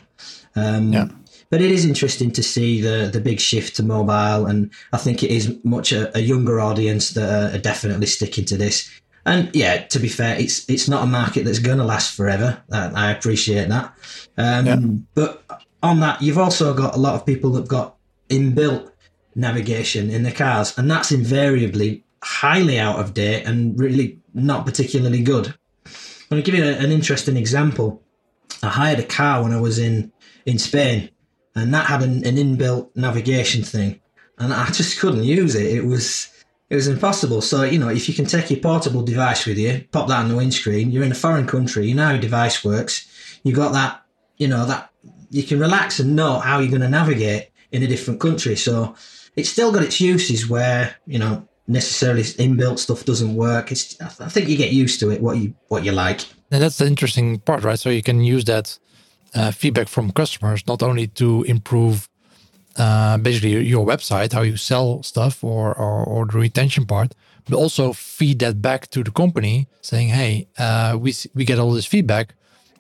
Um, 0.56 0.94
Yeah. 0.94 1.08
But 1.52 1.62
it 1.62 1.72
is 1.72 1.86
interesting 1.86 2.32
to 2.32 2.44
see 2.44 2.82
the 2.82 3.10
the 3.14 3.22
big 3.22 3.40
shift 3.40 3.76
to 3.76 3.84
mobile, 3.84 4.48
and 4.48 4.72
I 4.92 4.98
think 4.98 5.22
it 5.22 5.30
is 5.30 5.56
much 5.64 5.92
a, 5.94 6.16
a 6.18 6.20
younger 6.20 6.60
audience 6.60 7.12
that 7.12 7.56
are, 7.56 7.60
definitely 7.60 8.08
sticking 8.08 8.46
to 8.46 8.58
this. 8.58 8.90
And 9.28 9.56
yeah, 9.56 9.78
to 9.78 10.00
be 10.00 10.08
fair, 10.08 10.38
it's 10.38 10.68
it's 10.68 10.90
not 10.90 11.04
a 11.04 11.06
market 11.06 11.46
that's 11.46 11.60
going 11.60 11.78
to 11.78 11.84
last 11.84 12.16
forever. 12.16 12.64
I, 12.72 12.88
I 13.08 13.12
appreciate 13.12 13.70
that. 13.70 13.94
Um, 14.38 14.66
Yeah. 14.66 14.80
But 15.14 15.44
on 15.84 16.00
that, 16.00 16.22
you've 16.22 16.40
also 16.40 16.74
got 16.74 16.96
a 16.96 17.00
lot 17.00 17.14
of 17.14 17.26
people 17.26 17.52
that've 17.52 17.70
got 17.70 17.96
inbuilt 18.30 18.92
navigation 19.36 20.10
in 20.10 20.24
the 20.24 20.32
cars, 20.32 20.78
and 20.78 20.90
that's 20.90 21.12
invariably 21.12 22.04
highly 22.24 22.80
out 22.80 23.00
of 23.00 23.14
date 23.14 23.44
and 23.44 23.80
really 23.80 24.20
not 24.34 24.66
particularly 24.66 25.22
good. 25.22 25.54
I'm 25.86 26.30
going 26.30 26.44
to 26.44 26.52
give 26.52 26.60
you 26.60 26.66
a- 26.66 26.78
an 26.78 26.92
interesting 26.92 27.38
example. 27.38 28.02
I 28.64 28.70
hired 28.70 29.00
a 29.00 29.04
car 29.04 29.44
when 29.44 29.52
I 29.52 29.60
was 29.60 29.78
in 29.78 30.12
in 30.46 30.58
Spain, 30.58 31.10
and 31.56 31.74
that 31.74 31.88
had 31.88 32.02
an, 32.02 32.26
an 32.26 32.36
inbuilt 32.38 32.96
navigation 32.96 33.64
thing, 33.64 34.00
and 34.40 34.54
I 34.54 34.70
just 34.72 35.00
couldn't 35.00 35.24
use 35.24 35.56
it. 35.56 35.66
It 35.66 35.86
was 35.86 36.30
it 36.70 36.76
was 36.76 36.88
impossible. 36.88 37.42
So 37.42 37.64
you 37.64 37.78
know, 37.78 37.90
if 37.90 38.08
you 38.10 38.16
can 38.16 38.26
take 38.26 38.50
your 38.50 38.60
portable 38.60 39.04
device 39.04 39.46
with 39.46 39.58
you, 39.58 39.86
pop 39.92 40.08
that 40.08 40.20
on 40.20 40.30
the 40.30 40.36
windscreen, 40.36 40.92
you're 40.92 41.04
in 41.04 41.12
a 41.12 41.16
foreign 41.16 41.48
country, 41.48 41.88
you 41.88 41.96
know 41.96 42.06
how 42.06 42.12
your 42.12 42.22
device 42.22 42.64
works. 42.64 43.08
you've 43.44 43.56
got 43.56 43.74
that, 43.74 44.04
you 44.38 44.48
know 44.48 44.66
that 44.66 44.90
you 45.30 45.44
can 45.44 45.60
relax 45.60 46.00
and 46.00 46.16
know 46.16 46.40
how 46.40 46.60
you're 46.60 46.70
going 46.70 46.82
to 46.82 46.90
navigate 46.90 47.50
in 47.72 47.84
a 47.84 47.88
different 47.88 48.20
country. 48.20 48.56
So 48.56 48.96
it's 49.36 49.50
still 49.50 49.72
got 49.72 49.84
its 49.84 50.00
uses 50.00 50.50
where 50.50 50.96
you 51.06 51.20
know 51.20 51.48
necessarily 51.68 52.24
inbuilt 52.24 52.80
stuff 52.80 53.06
doesn't 53.06 53.36
work. 53.36 53.72
It's 53.72 54.00
I 54.02 54.30
think 54.30 54.48
you 54.48 54.58
get 54.58 54.72
used 54.72 55.00
to 55.00 55.12
it. 55.12 55.22
What 55.22 55.38
you 55.38 55.54
what 55.68 55.84
you 55.84 55.92
like. 55.92 56.22
And 56.52 56.62
that's 56.62 56.78
the 56.78 56.86
interesting 56.86 57.40
part, 57.40 57.64
right? 57.64 57.80
So 57.80 57.90
you 57.90 58.04
can 58.04 58.22
use 58.22 58.46
that 58.46 58.78
uh, 59.34 59.52
feedback 59.52 59.88
from 59.88 60.12
customers 60.12 60.66
not 60.68 60.84
only 60.84 61.08
to 61.08 61.44
improve 61.44 62.08
uh, 62.78 63.18
basically 63.18 63.66
your 63.66 63.86
website, 63.86 64.34
how 64.34 64.42
you 64.42 64.58
sell 64.58 65.02
stuff, 65.04 65.44
or, 65.44 65.74
or 65.74 66.04
or 66.04 66.26
the 66.26 66.38
retention 66.38 66.86
part, 66.86 67.14
but 67.48 67.56
also 67.56 67.94
feed 67.94 68.40
that 68.40 68.62
back 68.62 68.90
to 68.90 69.04
the 69.04 69.12
company, 69.12 69.68
saying, 69.82 70.10
"Hey, 70.10 70.48
uh, 70.58 70.98
we 71.00 71.14
we 71.34 71.46
get 71.46 71.60
all 71.60 71.72
this 71.72 71.86
feedback, 71.86 72.36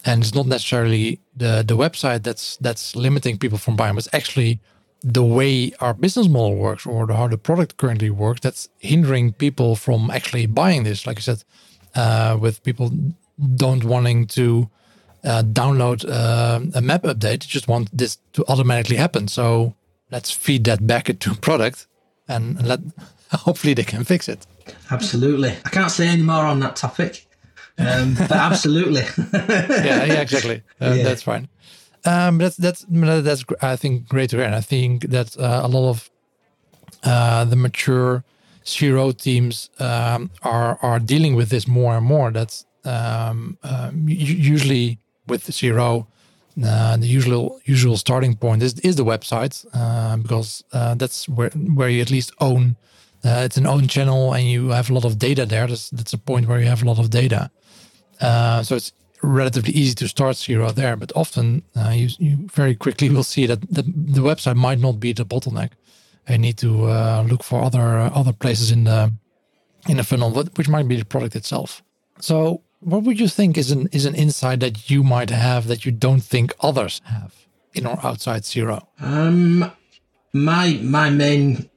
and 0.06 0.22
it's 0.22 0.36
not 0.36 0.48
necessarily 0.48 1.20
the 1.36 1.63
the 1.65 1.78
website 1.78 2.24
that's 2.24 2.58
that's 2.58 2.96
limiting 2.96 3.38
people 3.38 3.58
from 3.58 3.76
buying, 3.76 3.96
but 3.96 4.06
it's 4.06 4.13
actually 4.13 4.60
the 5.08 5.24
way 5.24 5.72
our 5.80 5.94
business 5.94 6.28
model 6.28 6.56
works 6.56 6.84
or 6.88 7.06
how 7.13 7.28
the 7.28 7.38
product 7.38 7.78
currently 7.78 8.10
works 8.10 8.41
that's 8.41 8.70
hindering 8.80 9.34
people 9.34 9.76
from 9.76 10.10
actually 10.10 10.48
buying 10.48 10.84
this. 10.84 11.06
Like 11.06 11.18
I 11.18 11.22
said, 11.22 11.44
uh, 11.94 12.38
with 12.41 12.63
people 12.63 12.91
don't 13.56 13.84
wanting 13.84 14.26
to 14.28 14.68
uh, 15.24 15.44
download 15.44 16.04
uh, 16.10 16.60
a 16.74 16.82
map 16.82 17.04
update, 17.04 17.20
they 17.20 17.38
just 17.38 17.68
want 17.68 17.96
this 17.96 18.18
to 18.34 18.44
automatically 18.48 18.96
happen. 18.96 19.28
So 19.28 19.76
let's 20.10 20.32
feed 20.32 20.63
that 20.63 20.88
back 20.88 21.08
into 21.08 21.36
product 21.36 21.86
and 22.28 22.65
let 22.65 22.80
hopefully 23.32 23.76
they 23.76 23.84
can 23.84 24.04
fix 24.06 24.28
it. 24.28 24.48
Absolutely. 24.89 25.52
I 25.65 25.70
can't 25.70 25.91
say 25.91 26.08
any 26.08 26.24
more 26.24 26.46
on 26.46 26.60
that 26.62 26.76
topic. 26.76 27.28
Um, 27.78 28.15
but 28.15 28.32
absolutely. 28.32 29.02
yeah, 29.34 30.06
yeah, 30.06 30.22
exactly. 30.22 30.63
Uh, 30.82 30.94
Yeah. 30.96 31.04
That's 31.04 31.22
fine. 31.22 31.48
Um, 32.06 32.38
that's 32.38 32.56
that's 32.58 32.86
that's 32.89 33.44
I 33.62 33.76
think 33.76 34.08
great 34.08 34.30
to 34.30 34.38
hear. 34.38 34.46
And 34.46 34.56
I 34.56 34.62
think 34.62 35.10
that 35.10 35.38
uh, 35.38 35.62
a 35.63 35.68
lot 35.68 35.89
of 35.89 36.10
uh, 37.04 37.46
the 37.46 37.56
mature 37.56 38.24
CRO 38.65 39.12
teams 39.12 39.70
um, 39.80 40.32
are 40.41 40.78
are 40.82 41.00
dealing 41.00 41.36
with 41.36 41.50
this 41.50 41.68
more 41.68 41.98
and 41.98 42.06
more. 42.06 42.32
That's 42.32 42.65
um, 42.84 43.58
um, 43.63 44.08
u- 44.08 44.36
usually 44.54 45.00
with 45.28 45.50
CRO, 45.58 46.08
uh, 46.63 46.98
the 46.98 47.08
usual 47.08 47.60
usual 47.65 47.98
starting 47.98 48.36
point 48.36 48.63
is 48.63 48.80
is 48.80 48.96
the 48.96 49.06
website 49.06 49.65
uh, 49.74 50.18
because 50.18 50.63
uh, 50.74 50.96
that's 50.96 51.28
where 51.28 51.50
where 51.50 51.89
you 51.89 52.02
at 52.02 52.12
least 52.12 52.32
own. 52.39 52.76
Uh, 53.24 53.41
it's 53.44 53.58
an 53.58 53.65
own 53.65 53.88
channel 53.88 54.34
and 54.34 54.48
you 54.48 54.70
have 54.70 54.89
a 54.89 54.94
lot 54.94 55.04
of 55.04 55.18
data 55.18 55.46
there. 55.46 55.68
That's 55.68 55.89
that's 55.89 56.13
a 56.13 56.18
point 56.18 56.48
where 56.48 56.60
you 56.60 56.68
have 56.68 56.84
a 56.84 56.86
lot 56.86 57.00
of 57.00 57.10
data. 57.10 57.50
Uh, 58.22 58.63
so 58.63 58.76
it's 58.76 58.94
relatively 59.25 59.73
easy 59.73 59.95
to 59.95 60.07
start 60.07 60.41
CRO 60.43 60.71
there, 60.71 60.95
but 60.95 61.11
often 61.15 61.63
uh, 61.75 61.89
you, 61.89 62.09
you 62.19 62.47
very 62.53 62.75
quickly 62.75 63.09
will 63.09 63.23
see 63.23 63.45
that 63.45 63.61
the, 63.61 63.83
the 63.83 64.21
website 64.21 64.55
might 64.55 64.79
not 64.79 64.99
be 64.99 65.13
the 65.13 65.25
bottleneck. 65.25 65.71
You 66.29 66.38
need 66.38 66.57
to 66.57 66.85
uh, 66.85 67.25
look 67.27 67.43
for 67.43 67.63
other 67.63 67.99
uh, 67.99 68.09
other 68.09 68.33
places 68.33 68.71
in 68.71 68.85
the 68.85 69.11
in 69.88 69.97
the 69.97 70.03
funnel, 70.03 70.31
which 70.55 70.67
might 70.67 70.88
be 70.88 70.97
the 70.97 71.05
product 71.05 71.35
itself. 71.35 71.83
So, 72.19 72.61
what 72.79 73.03
would 73.03 73.19
you 73.19 73.27
think 73.27 73.57
is 73.57 73.71
an 73.71 73.88
is 73.91 74.05
an 74.05 74.15
insight 74.15 74.59
that 74.61 74.89
you 74.89 75.03
might 75.03 75.29
have 75.29 75.67
that 75.67 75.85
you 75.85 75.91
don't 75.91 76.21
think 76.21 76.53
others 76.61 77.01
have 77.05 77.33
in 77.73 77.85
or 77.85 77.99
outside 78.03 78.43
CRO? 78.51 78.88
Um, 78.99 79.71
my 80.33 80.79
my 80.81 81.09
main 81.09 81.69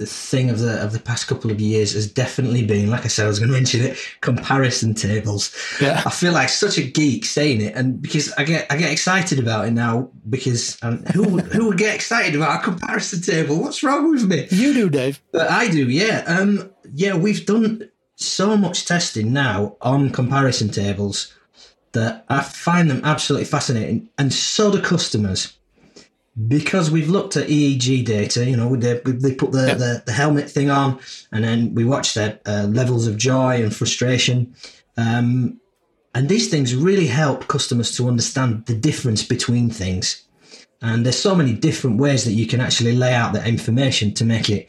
thing 0.00 0.50
of 0.50 0.58
the 0.58 0.82
of 0.82 0.92
the 0.92 0.98
past 1.00 1.26
couple 1.28 1.50
of 1.50 1.60
years 1.60 1.92
has 1.94 2.10
definitely 2.10 2.64
been, 2.64 2.90
like 2.90 3.04
I 3.04 3.08
said, 3.08 3.24
I 3.24 3.28
was 3.28 3.38
going 3.38 3.48
to 3.52 3.54
mention 3.54 3.80
it, 3.82 3.96
comparison 4.20 4.94
tables. 4.94 5.54
Yeah. 5.80 6.02
I 6.04 6.10
feel 6.10 6.32
like 6.32 6.48
such 6.48 6.78
a 6.78 6.82
geek 6.82 7.24
saying 7.24 7.60
it, 7.60 7.74
and 7.74 8.00
because 8.02 8.32
I 8.32 8.44
get 8.44 8.66
I 8.70 8.76
get 8.76 8.90
excited 8.92 9.38
about 9.38 9.66
it 9.68 9.70
now. 9.72 10.10
Because 10.28 10.78
um, 10.82 11.04
who 11.14 11.22
would- 11.28 11.44
who 11.52 11.66
would 11.68 11.78
get 11.78 11.94
excited 11.94 12.34
about 12.34 12.60
a 12.60 12.64
comparison 12.64 13.20
table? 13.22 13.60
What's 13.60 13.82
wrong 13.82 14.10
with 14.10 14.24
me? 14.24 14.48
You 14.50 14.74
do, 14.74 14.90
Dave. 14.90 15.20
But 15.32 15.50
I 15.50 15.68
do, 15.68 15.88
yeah. 15.88 16.24
Um, 16.26 16.70
yeah, 16.92 17.14
we've 17.16 17.44
done 17.46 17.90
so 18.16 18.56
much 18.56 18.86
testing 18.86 19.32
now 19.32 19.76
on 19.80 20.10
comparison 20.10 20.68
tables 20.70 21.32
that 21.92 22.24
I 22.28 22.40
find 22.42 22.90
them 22.90 23.00
absolutely 23.04 23.46
fascinating, 23.46 24.08
and 24.18 24.32
so 24.32 24.72
do 24.72 24.80
customers. 24.82 25.56
Because 26.48 26.90
we've 26.90 27.08
looked 27.08 27.36
at 27.36 27.46
EEG 27.46 28.04
data, 28.04 28.44
you 28.44 28.56
know, 28.56 28.74
they, 28.74 28.98
they 29.04 29.34
put 29.34 29.52
the, 29.52 29.66
the, 29.66 30.02
the, 30.04 30.12
helmet 30.12 30.50
thing 30.50 30.68
on, 30.68 30.98
and 31.30 31.44
then 31.44 31.74
we 31.74 31.84
watch 31.84 32.14
their 32.14 32.40
uh, 32.44 32.66
levels 32.68 33.06
of 33.06 33.16
joy 33.16 33.62
and 33.62 33.74
frustration. 33.74 34.54
Um, 34.96 35.60
and 36.12 36.28
these 36.28 36.48
things 36.48 36.74
really 36.74 37.06
help 37.06 37.46
customers 37.46 37.96
to 37.96 38.08
understand 38.08 38.66
the 38.66 38.74
difference 38.74 39.22
between 39.22 39.70
things. 39.70 40.24
And 40.82 41.04
there's 41.04 41.18
so 41.18 41.34
many 41.34 41.52
different 41.52 41.98
ways 41.98 42.24
that 42.24 42.32
you 42.32 42.46
can 42.46 42.60
actually 42.60 42.96
lay 42.96 43.14
out 43.14 43.32
that 43.32 43.46
information 43.46 44.12
to 44.14 44.24
make 44.24 44.50
it 44.50 44.68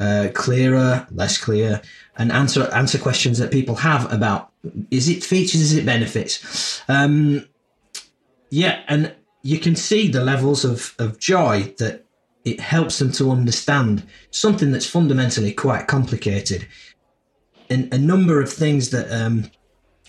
uh, 0.00 0.28
clearer, 0.32 1.06
less 1.10 1.38
clear, 1.38 1.82
and 2.16 2.32
answer 2.32 2.68
answer 2.72 2.98
questions 2.98 3.38
that 3.38 3.50
people 3.50 3.74
have 3.76 4.10
about 4.12 4.50
is 4.90 5.08
it 5.08 5.22
features, 5.22 5.60
is 5.60 5.74
it 5.74 5.86
benefits. 5.86 6.82
Um, 6.88 7.46
yeah, 8.50 8.82
and 8.88 9.14
you 9.42 9.58
can 9.58 9.74
see 9.74 10.08
the 10.08 10.24
levels 10.24 10.64
of, 10.64 10.94
of 10.98 11.18
joy 11.18 11.74
that 11.78 12.04
it 12.44 12.60
helps 12.60 12.98
them 12.98 13.12
to 13.12 13.30
understand 13.30 14.06
something 14.30 14.70
that's 14.70 14.86
fundamentally 14.86 15.52
quite 15.52 15.86
complicated. 15.86 16.66
And 17.68 17.92
a 17.92 17.98
number 17.98 18.40
of 18.40 18.52
things 18.52 18.90
that 18.90 19.10
um, 19.10 19.50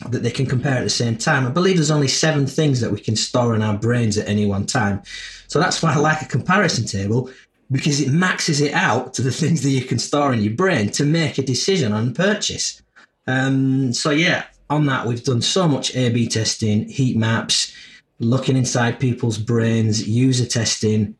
that 0.10 0.24
they 0.24 0.32
can 0.32 0.46
compare 0.46 0.78
at 0.78 0.84
the 0.84 0.89
same 0.89 1.17
time. 1.17 1.46
I 1.46 1.52
believe 1.52 1.76
there's 1.76 1.91
only 1.91 2.08
seven 2.08 2.48
things 2.48 2.82
that 2.82 2.91
we 2.91 3.00
can 3.00 3.15
store 3.15 3.54
in 3.54 3.62
our 3.62 3.78
brains 3.78 4.17
at 4.17 4.28
any 4.28 4.46
one 4.46 4.65
time. 4.65 5.04
So 5.48 5.60
that's 5.60 5.82
why 5.84 5.94
I 5.94 5.98
like 5.98 6.22
a 6.22 6.28
comparison 6.28 6.86
table 6.86 7.30
because 7.70 8.02
it 8.02 8.12
maxes 8.12 8.62
it 8.62 8.74
out 8.74 9.13
to 9.13 9.22
the 9.22 9.32
things 9.41 9.62
that 9.63 9.70
you 9.70 9.84
can 9.84 10.00
store 10.00 10.34
in 10.34 10.41
your 10.41 10.54
brain 10.54 10.89
to 10.91 11.06
make 11.06 11.38
a 11.38 11.44
decision 11.44 11.94
on 11.94 12.13
purchase. 12.13 12.82
Um, 13.28 13.94
so 13.94 14.10
yeah, 14.10 14.46
on 14.70 14.86
that 14.88 15.06
we've 15.06 15.24
done 15.24 15.41
so 15.41 15.67
much 15.67 15.96
A/B 15.96 16.28
testing, 16.28 16.89
heat 16.89 17.15
maps, 17.17 17.74
looking 18.21 18.55
inside 18.55 18.99
people's 18.99 19.38
brains, 19.38 20.07
user 20.07 20.45
testing. 20.45 21.15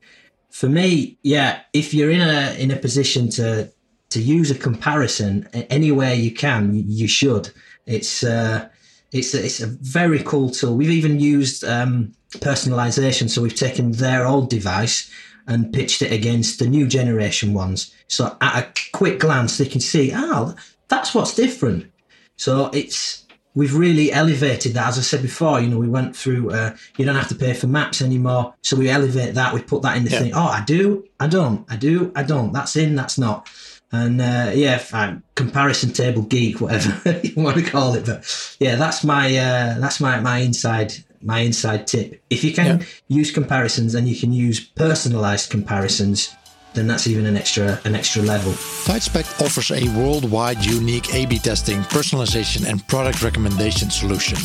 For 0.51 0.69
me, 0.69 1.17
yeah, 1.23 1.61
if 1.73 1.93
you're 1.93 2.11
in 2.11 2.21
a 2.21 2.53
in 2.57 2.71
a 2.71 2.77
position 2.77 3.29
to 3.31 3.71
to 4.09 4.21
use 4.21 4.51
a 4.51 4.55
comparison 4.55 5.47
anywhere 5.69 6.13
you 6.13 6.31
can, 6.31 6.73
you 6.73 7.07
should. 7.07 7.49
It's 7.85 8.23
uh, 8.23 8.69
it's 9.11 9.33
a, 9.33 9.45
it's 9.45 9.61
a 9.61 9.67
very 9.67 10.19
cool 10.23 10.49
tool. 10.49 10.75
We've 10.75 10.89
even 10.89 11.19
used 11.19 11.63
um, 11.63 12.13
personalization, 12.35 13.29
so 13.29 13.41
we've 13.41 13.55
taken 13.55 13.91
their 13.93 14.25
old 14.25 14.49
device 14.49 15.09
and 15.47 15.73
pitched 15.73 16.01
it 16.01 16.11
against 16.11 16.59
the 16.59 16.67
new 16.67 16.87
generation 16.87 17.53
ones. 17.53 17.93
So 18.07 18.37
at 18.41 18.63
a 18.63 18.91
quick 18.93 19.19
glance, 19.19 19.57
they 19.57 19.65
can 19.65 19.81
see, 19.81 20.11
oh, 20.13 20.55
that's 20.87 21.13
what's 21.13 21.33
different. 21.33 21.91
So 22.37 22.67
it's 22.73 23.25
we've 23.55 23.75
really 23.75 24.11
elevated 24.11 24.73
that. 24.73 24.87
As 24.87 24.97
I 24.97 25.01
said 25.01 25.21
before, 25.21 25.59
you 25.59 25.67
know, 25.67 25.77
we 25.77 25.87
went 25.87 26.15
through. 26.15 26.51
Uh, 26.51 26.75
you 26.97 27.05
don't 27.05 27.15
have 27.15 27.29
to 27.29 27.35
pay 27.35 27.53
for 27.53 27.67
maps 27.67 28.01
anymore, 28.01 28.53
so 28.61 28.75
we 28.77 28.89
elevate 28.89 29.35
that. 29.35 29.53
We 29.53 29.61
put 29.61 29.81
that 29.83 29.97
in 29.97 30.05
the 30.05 30.11
yeah. 30.11 30.19
thing. 30.19 30.31
Oh, 30.33 30.47
I 30.47 30.63
do, 30.65 31.05
I 31.19 31.27
don't, 31.27 31.65
I 31.71 31.75
do, 31.75 32.11
I 32.15 32.23
don't. 32.23 32.53
That's 32.53 32.75
in, 32.75 32.95
that's 32.95 33.17
not. 33.17 33.49
And 33.93 34.21
uh, 34.21 34.51
yeah, 34.55 34.77
fine. 34.77 35.21
comparison 35.35 35.91
table 35.91 36.21
geek, 36.21 36.61
whatever 36.61 37.19
you 37.23 37.33
want 37.35 37.57
to 37.57 37.63
call 37.63 37.93
it. 37.95 38.05
But 38.05 38.55
yeah, 38.59 38.75
that's 38.75 39.03
my 39.03 39.35
uh, 39.35 39.79
that's 39.79 39.99
my 39.99 40.19
my 40.19 40.39
inside 40.39 40.93
my 41.21 41.39
inside 41.39 41.87
tip. 41.87 42.21
If 42.29 42.43
you 42.43 42.53
can 42.53 42.79
yeah. 42.79 42.85
use 43.09 43.31
comparisons 43.31 43.93
and 43.93 44.07
you 44.07 44.15
can 44.17 44.31
use 44.31 44.61
personalized 44.61 45.49
comparisons, 45.49 46.33
then 46.73 46.88
that's 46.88 47.07
even 47.07 47.25
an 47.25 47.38
extra 47.38 47.79
an 47.86 47.95
extra 47.95 48.21
level. 48.21 48.51
SiteSpect 48.53 49.41
offers 49.45 49.71
a 49.71 49.89
worldwide 49.97 50.63
unique 50.65 51.13
A/B 51.13 51.39
testing, 51.39 51.79
personalization, 51.84 52.67
and 52.67 52.86
product 52.88 53.21
recommendation 53.23 53.89
solution. 53.89 54.38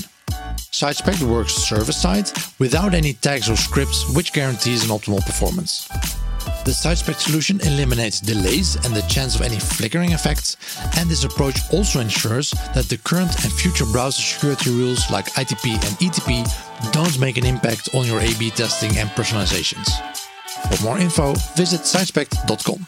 SiteSpect 0.73 1.23
works 1.23 1.55
server-side 1.55 2.31
without 2.59 2.93
any 2.93 3.15
tags 3.15 3.49
or 3.49 3.57
scripts, 3.57 4.05
which 4.15 4.33
guarantees 4.33 4.85
an 4.85 4.91
optimal 4.91 5.25
performance. 5.25 5.89
The 6.65 6.73
SiteSpect 6.73 7.21
solution 7.21 7.61
eliminates 7.61 8.21
delays 8.21 8.75
and 8.85 8.95
the 8.95 9.03
chance 9.03 9.37
of 9.37 9.43
any 9.43 9.59
flickering 9.59 10.13
effects, 10.13 10.57
and 10.99 11.09
this 11.09 11.25
approach 11.25 11.61
also 11.73 12.01
ensures 12.01 12.51
that 12.75 12.89
the 12.89 12.99
current 12.99 13.33
and 13.45 13.53
future 13.53 13.87
browser 13.87 14.21
security 14.21 14.71
rules 14.71 15.09
like 15.11 15.27
ITP 15.37 15.75
and 15.75 15.97
ETP 15.99 16.45
don't 16.93 17.19
make 17.21 17.37
an 17.37 17.47
impact 17.47 17.95
on 17.95 18.05
your 18.05 18.21
A-B 18.21 18.51
testing 18.51 18.97
and 18.99 19.09
personalizations. 19.11 19.89
For 20.71 20.85
more 20.85 20.99
info, 20.99 21.35
visit 21.55 21.81
sitespect.com. 21.83 22.87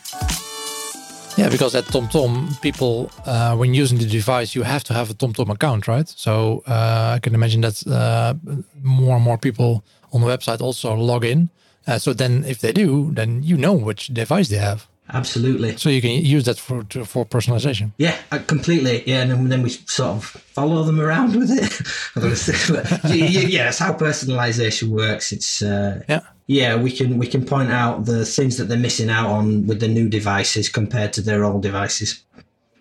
Yeah, 1.38 1.49
because 1.49 1.77
at 1.77 1.85
TomTom, 1.85 2.61
people, 2.61 3.11
uh, 3.25 3.55
when 3.57 3.73
using 3.73 3.99
the 3.99 4.07
device, 4.07 4.57
you 4.57 4.64
have 4.64 4.83
to 4.85 4.95
have 4.95 5.09
a 5.11 5.14
TomTom 5.14 5.51
account, 5.51 5.87
right? 5.87 6.09
So 6.09 6.64
uh, 6.67 7.12
I 7.14 7.21
can 7.21 7.35
imagine 7.35 7.61
that 7.61 7.87
uh, 7.87 8.35
more 8.83 9.14
and 9.14 9.25
more 9.25 9.38
people 9.38 9.85
on 10.12 10.21
the 10.21 10.27
website 10.27 10.61
also 10.61 10.95
log 10.95 11.25
in. 11.25 11.51
Uh, 11.87 11.99
so 11.99 12.12
then, 12.12 12.45
if 12.45 12.59
they 12.59 12.73
do, 12.73 13.12
then 13.12 13.43
you 13.45 13.57
know 13.57 13.73
which 13.73 14.09
device 14.09 14.49
they 14.49 14.57
have. 14.57 14.88
Absolutely. 15.11 15.77
So 15.77 15.88
you 15.88 16.03
can 16.03 16.11
use 16.11 16.45
that 16.45 16.59
for 16.59 16.83
for 17.05 17.25
personalization. 17.25 17.93
Yeah, 17.97 18.17
uh, 18.31 18.41
completely. 18.47 19.05
Yeah, 19.07 19.23
and 19.23 19.51
then 19.51 19.62
we 19.62 19.71
sort 19.71 20.11
of 20.11 20.25
follow 20.25 20.83
them 20.83 21.01
around 21.01 21.35
with 21.35 21.51
it. 21.51 21.73
yeah, 23.51 23.64
that's 23.64 23.79
how 23.79 23.95
personalization 23.95 24.88
works. 24.88 25.33
It's 25.33 25.62
uh, 25.62 26.03
yeah, 26.09 26.21
yeah. 26.49 26.75
We 26.75 26.91
can 26.91 27.19
we 27.19 27.29
can 27.29 27.45
point 27.45 27.71
out 27.71 28.07
the 28.07 28.27
things 28.27 28.57
that 28.57 28.65
they're 28.65 28.77
missing 28.77 29.11
out 29.11 29.31
on 29.31 29.69
with 29.69 29.79
the 29.79 29.87
new 29.87 30.09
devices 30.09 30.69
compared 30.69 31.13
to 31.13 31.23
their 31.23 31.45
old 31.45 31.63
devices. 31.63 32.25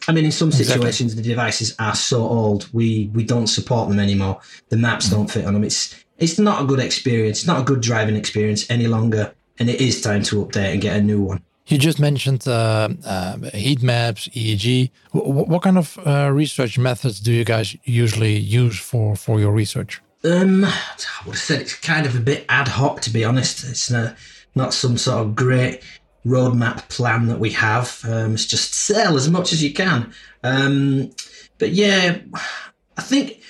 I 0.07 0.13
mean, 0.13 0.23
in 0.23 0.31
some 0.31 0.53
situations, 0.53 1.11
exactly. 1.11 1.21
the 1.21 1.29
devices 1.29 1.75
are 1.77 1.93
so 1.93 2.21
old 2.21 2.67
we 2.73 3.11
we 3.13 3.23
don't 3.23 3.47
support 3.47 3.89
them 3.89 3.99
anymore. 3.99 4.39
The 4.69 4.77
maps 4.77 5.07
mm-hmm. 5.07 5.15
don't 5.15 5.31
fit 5.31 5.45
on 5.45 5.53
them. 5.53 5.63
It's 5.63 5.93
it's 6.17 6.39
not 6.39 6.63
a 6.63 6.65
good 6.65 6.79
experience. 6.79 7.39
It's 7.39 7.47
not 7.47 7.61
a 7.61 7.63
good 7.63 7.81
driving 7.81 8.15
experience 8.15 8.65
any 8.71 8.87
longer, 8.87 9.33
and 9.59 9.69
it 9.69 9.81
is 9.81 10.01
time 10.01 10.23
to 10.23 10.45
update 10.45 10.73
and 10.73 10.81
get 10.81 10.95
a 10.95 11.01
new 11.01 11.21
one. 11.21 11.43
You 11.67 11.77
just 11.77 11.99
mentioned 11.99 12.47
uh, 12.47 12.87
uh, 13.05 13.37
heat 13.53 13.83
maps, 13.83 14.29
EEG. 14.29 14.89
W 15.13 15.43
what 15.45 15.61
kind 15.61 15.77
of 15.77 15.99
uh, 16.05 16.31
research 16.31 16.79
methods 16.79 17.19
do 17.19 17.33
you 17.33 17.43
guys 17.43 17.75
usually 17.83 18.37
use 18.37 18.79
for 18.79 19.15
for 19.17 19.39
your 19.39 19.51
research? 19.51 20.01
Um, 20.23 20.65
I 20.65 20.71
would 21.25 21.35
have 21.35 21.41
said 21.41 21.61
it's 21.61 21.75
kind 21.75 22.05
of 22.05 22.15
a 22.15 22.19
bit 22.19 22.45
ad 22.49 22.67
hoc, 22.67 23.01
to 23.01 23.09
be 23.09 23.23
honest. 23.23 23.63
It's 23.63 23.91
not, 23.91 24.73
some 24.73 24.97
sort 24.97 25.19
of 25.19 25.35
great 25.35 25.83
roadmap 26.25 26.89
plan 26.89 27.27
that 27.27 27.39
we 27.39 27.51
have. 27.51 28.01
Um, 28.07 28.33
it's 28.33 28.45
just 28.45 28.73
sell 28.73 29.15
as 29.15 29.29
much 29.29 29.53
as 29.53 29.63
you 29.63 29.73
can. 29.73 30.11
Um, 30.43 31.11
but 31.59 31.69
yeah, 31.69 32.17
I 32.97 33.01
think 33.01 33.41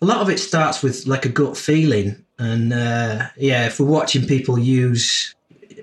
a 0.00 0.06
lot 0.06 0.20
of 0.20 0.30
it 0.30 0.38
starts 0.38 0.82
with 0.82 1.06
like 1.06 1.24
a 1.24 1.28
gut 1.28 1.56
feeling, 1.56 2.24
and 2.38 2.72
uh, 2.72 3.26
yeah, 3.36 3.66
if 3.66 3.80
we're 3.80 3.86
watching 3.86 4.26
people 4.26 4.58
use 4.58 5.34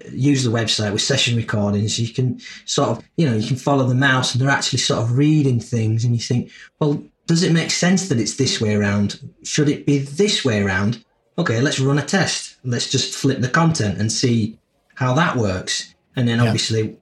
use 0.09 0.43
the 0.43 0.51
website 0.51 0.91
with 0.91 1.01
session 1.01 1.35
recordings, 1.35 1.99
you 1.99 2.13
can 2.13 2.39
sort 2.65 2.89
of 2.89 3.03
you 3.17 3.29
know 3.29 3.35
you 3.35 3.47
can 3.47 3.57
follow 3.57 3.85
the 3.85 3.95
mouse, 3.95 4.33
and 4.33 4.41
they're 4.41 4.49
actually 4.49 4.79
sort 4.79 5.01
of 5.01 5.17
reading 5.17 5.59
things, 5.59 6.03
and 6.03 6.15
you 6.15 6.21
think, 6.21 6.51
well, 6.79 7.03
does 7.31 7.43
it 7.43 7.53
make 7.53 7.71
sense 7.71 8.09
that 8.09 8.19
it's 8.19 8.35
this 8.35 8.59
way 8.59 8.75
around? 8.75 9.17
Should 9.43 9.69
it 9.69 9.85
be 9.85 9.99
this 9.99 10.43
way 10.43 10.61
around? 10.61 11.01
Okay, 11.37 11.61
let's 11.61 11.79
run 11.79 11.97
a 11.97 12.01
test. 12.01 12.57
Let's 12.65 12.89
just 12.89 13.15
flip 13.15 13.39
the 13.39 13.47
content 13.47 14.01
and 14.01 14.11
see 14.11 14.59
how 14.95 15.13
that 15.13 15.37
works. 15.37 15.95
And 16.17 16.27
then 16.27 16.41
obviously 16.41 16.97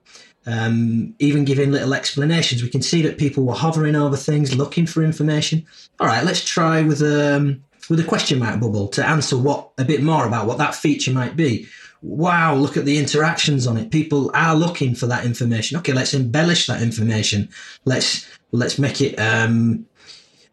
um, 0.45 1.15
even 1.17 1.45
giving 1.45 1.71
little 1.71 1.95
explanations. 1.95 2.61
We 2.61 2.69
can 2.69 2.83
see 2.83 3.01
that 3.01 3.17
people 3.17 3.43
were 3.43 3.55
hovering 3.55 3.95
over 3.95 4.15
things, 4.15 4.55
looking 4.55 4.85
for 4.85 5.03
information. 5.03 5.65
All 5.99 6.05
right, 6.05 6.23
let's 6.23 6.45
try 6.45 6.83
with 6.83 7.01
um, 7.01 7.63
with 7.89 7.99
a 7.99 8.03
question 8.03 8.37
mark 8.37 8.59
bubble 8.59 8.87
to 8.89 9.03
answer 9.03 9.35
what 9.35 9.71
a 9.79 9.83
bit 9.83 10.03
more 10.03 10.27
about 10.27 10.45
what 10.45 10.59
that 10.59 10.75
feature 10.75 11.11
might 11.11 11.35
be. 11.35 11.67
Wow, 12.03 12.53
look 12.53 12.77
at 12.77 12.85
the 12.85 12.99
interactions 12.99 13.65
on 13.65 13.77
it. 13.77 13.89
People 13.89 14.29
are 14.35 14.55
looking 14.55 14.93
for 14.93 15.07
that 15.07 15.25
information. 15.25 15.79
Okay, 15.79 15.91
let's 15.91 16.13
embellish 16.13 16.67
that 16.67 16.83
information. 16.83 17.49
Let's 17.85 18.27
let's 18.51 18.77
make 18.77 19.01
it 19.01 19.15
um, 19.15 19.87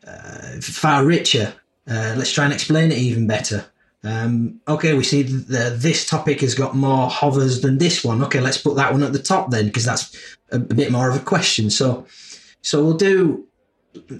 uh, 0.07 0.61
far 0.61 1.05
richer. 1.05 1.55
Uh, 1.89 2.15
let's 2.17 2.33
try 2.33 2.45
and 2.45 2.53
explain 2.53 2.91
it 2.91 2.99
even 2.99 3.27
better. 3.27 3.65
Um, 4.03 4.61
okay, 4.69 4.95
we 4.95 5.03
see 5.03 5.23
the, 5.23 5.75
this 5.77 6.09
topic 6.09 6.41
has 6.41 6.55
got 6.55 6.77
more 6.77 7.09
hovers 7.09 7.61
than 7.61 7.79
this 7.79 8.05
one. 8.05 8.23
Okay, 8.25 8.41
let's 8.41 8.59
put 8.59 8.77
that 8.77 8.93
one 8.93 9.03
at 9.03 9.13
the 9.13 9.19
top 9.19 9.51
then, 9.51 9.67
because 9.67 9.85
that's 9.85 10.37
a, 10.53 10.57
a, 10.57 10.61
bit 10.61 10.93
more 10.93 11.11
of 11.11 11.17
a 11.17 11.25
question. 11.25 11.71
So, 11.71 12.07
so 12.63 12.85
we'll 12.85 12.97
do 12.97 13.47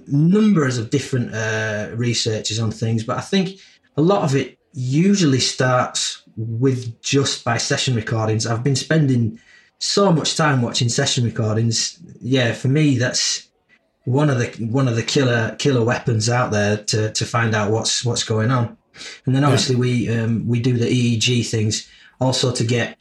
numbers 0.07 0.77
of 0.77 0.89
different 0.89 1.33
uh, 1.33 1.89
researches 1.95 2.59
on 2.59 2.71
things, 2.71 3.03
but 3.03 3.17
I 3.17 3.21
think 3.21 3.59
a 3.95 4.01
lot 4.01 4.23
of 4.23 4.35
it 4.35 4.57
usually 4.73 5.39
starts 5.39 6.23
with 6.35 7.01
just 7.01 7.43
by 7.43 7.57
session 7.57 7.95
recordings. 7.95 8.45
I've 8.45 8.63
been 8.63 8.75
spending 8.75 9.39
so 9.79 10.11
much 10.11 10.35
time 10.35 10.61
watching 10.61 10.89
session 10.89 11.23
recordings. 11.23 11.99
Yeah, 12.19 12.53
for 12.53 12.67
me, 12.67 12.97
that's 12.97 13.46
one 14.07 14.29
of 14.29 14.39
the 14.39 14.47
one 14.67 14.87
of 14.87 14.95
the 14.95 15.03
killer 15.03 15.53
killer 15.59 15.83
weapons 15.83 16.29
out 16.29 16.49
there 16.49 16.77
to 16.77 17.11
to 17.11 17.25
find 17.25 17.53
out 17.53 17.71
what's 17.71 18.05
what's 18.05 18.23
going 18.23 18.51
on. 18.51 18.77
And 19.25 19.35
then 19.35 19.43
obviously 19.43 19.75
yeah. 19.75 19.81
we 19.81 20.17
um, 20.17 20.47
we 20.47 20.61
do 20.61 20.77
the 20.77 20.85
EEG 20.85 21.45
things 21.45 21.89
also 22.21 22.53
to 22.53 22.63
get 22.63 22.97